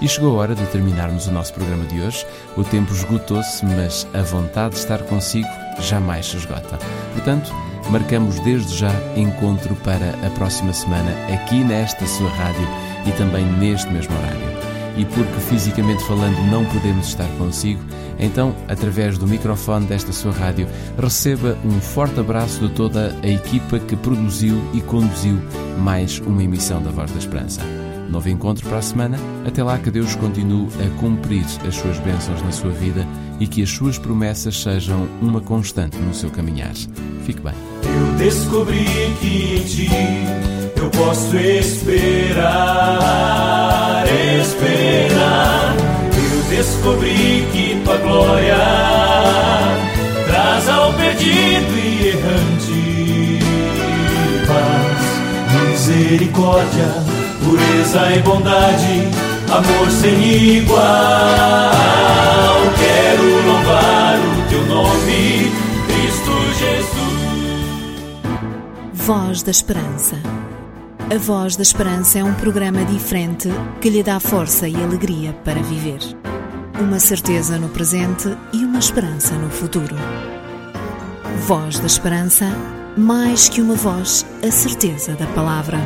E 0.00 0.08
chegou 0.08 0.36
a 0.36 0.42
hora 0.42 0.54
de 0.54 0.66
terminarmos 0.66 1.26
o 1.26 1.32
nosso 1.32 1.54
programa 1.54 1.86
de 1.86 1.98
hoje. 1.98 2.26
O 2.58 2.62
tempo 2.62 2.92
esgotou-se, 2.92 3.64
mas 3.64 4.06
a 4.12 4.20
vontade 4.20 4.74
de 4.74 4.80
estar 4.80 5.02
consigo 5.04 5.48
jamais 5.80 6.26
se 6.26 6.36
esgota. 6.36 6.78
Portanto, 7.12 7.52
marcamos 7.90 8.40
desde 8.40 8.76
já 8.76 8.92
encontro 9.16 9.74
para 9.76 10.10
a 10.26 10.30
próxima 10.30 10.72
semana 10.72 11.10
aqui 11.32 11.62
nesta 11.62 12.06
sua 12.06 12.30
rádio 12.30 12.66
e 13.06 13.12
também 13.12 13.44
neste 13.44 13.90
mesmo 13.90 14.16
horário. 14.16 14.64
E 14.96 15.04
porque 15.04 15.40
fisicamente 15.48 16.04
falando 16.04 16.38
não 16.50 16.64
podemos 16.66 17.08
estar 17.08 17.28
consigo, 17.36 17.82
então, 18.18 18.54
através 18.68 19.18
do 19.18 19.26
microfone 19.26 19.86
desta 19.86 20.12
sua 20.12 20.32
rádio, 20.32 20.68
receba 20.96 21.58
um 21.64 21.80
forte 21.80 22.20
abraço 22.20 22.60
de 22.60 22.74
toda 22.74 23.14
a 23.22 23.28
equipa 23.28 23.78
que 23.78 23.96
produziu 23.96 24.62
e 24.72 24.80
conduziu 24.80 25.40
mais 25.78 26.20
uma 26.20 26.42
emissão 26.42 26.80
da 26.80 26.90
Voz 26.90 27.10
da 27.10 27.18
Esperança. 27.18 27.83
Novo 28.14 28.28
encontro 28.28 28.66
para 28.68 28.78
a 28.78 28.82
semana. 28.82 29.18
Até 29.44 29.60
lá 29.64 29.76
que 29.76 29.90
Deus 29.90 30.14
continue 30.14 30.68
a 30.78 30.88
cumprir 31.00 31.44
as 31.66 31.74
suas 31.74 31.98
bênçãos 31.98 32.40
na 32.42 32.52
sua 32.52 32.70
vida 32.70 33.04
e 33.40 33.46
que 33.48 33.60
as 33.60 33.68
suas 33.68 33.98
promessas 33.98 34.62
sejam 34.62 35.08
uma 35.20 35.40
constante 35.40 35.96
no 35.96 36.14
seu 36.14 36.30
caminhar. 36.30 36.72
Fique 37.24 37.40
bem. 37.40 37.54
Eu 37.82 38.14
descobri 38.16 38.84
que 39.20 39.56
em 39.56 39.64
ti 39.64 39.90
eu 40.76 40.88
posso 40.90 41.36
esperar, 41.36 42.44
esperar. 44.40 45.74
Eu 46.16 46.56
descobri 46.56 47.48
que 47.52 47.82
tua 47.84 47.96
glória 47.96 48.56
traz 50.28 50.68
ao 50.68 50.94
perdido 50.94 51.76
e 51.76 52.10
errante 52.10 53.40
paz, 54.46 55.02
misericórdia 55.68 57.13
pureza 57.44 58.12
e 58.12 58.20
bondade, 58.20 59.08
amor 59.50 59.90
sem 59.90 60.58
igual. 60.58 60.80
Quero 62.78 63.46
louvar 63.46 64.18
o 64.18 64.48
teu 64.48 64.66
nome, 64.66 65.52
Cristo 65.86 66.32
Jesus. 66.58 67.04
Voz 68.92 69.42
da 69.42 69.50
Esperança. 69.50 70.16
A 71.14 71.18
Voz 71.18 71.54
da 71.54 71.62
Esperança 71.62 72.18
é 72.18 72.24
um 72.24 72.32
programa 72.34 72.82
diferente 72.86 73.50
que 73.80 73.90
lhe 73.90 74.02
dá 74.02 74.18
força 74.18 74.66
e 74.66 74.74
alegria 74.74 75.34
para 75.44 75.62
viver. 75.62 76.00
Uma 76.80 76.98
certeza 76.98 77.58
no 77.58 77.68
presente 77.68 78.34
e 78.52 78.64
uma 78.64 78.78
esperança 78.78 79.34
no 79.34 79.50
futuro. 79.50 79.94
Voz 81.46 81.78
da 81.78 81.86
Esperança, 81.86 82.46
mais 82.96 83.48
que 83.48 83.60
uma 83.60 83.74
voz, 83.74 84.24
a 84.42 84.50
certeza 84.50 85.12
da 85.12 85.26
palavra. 85.28 85.78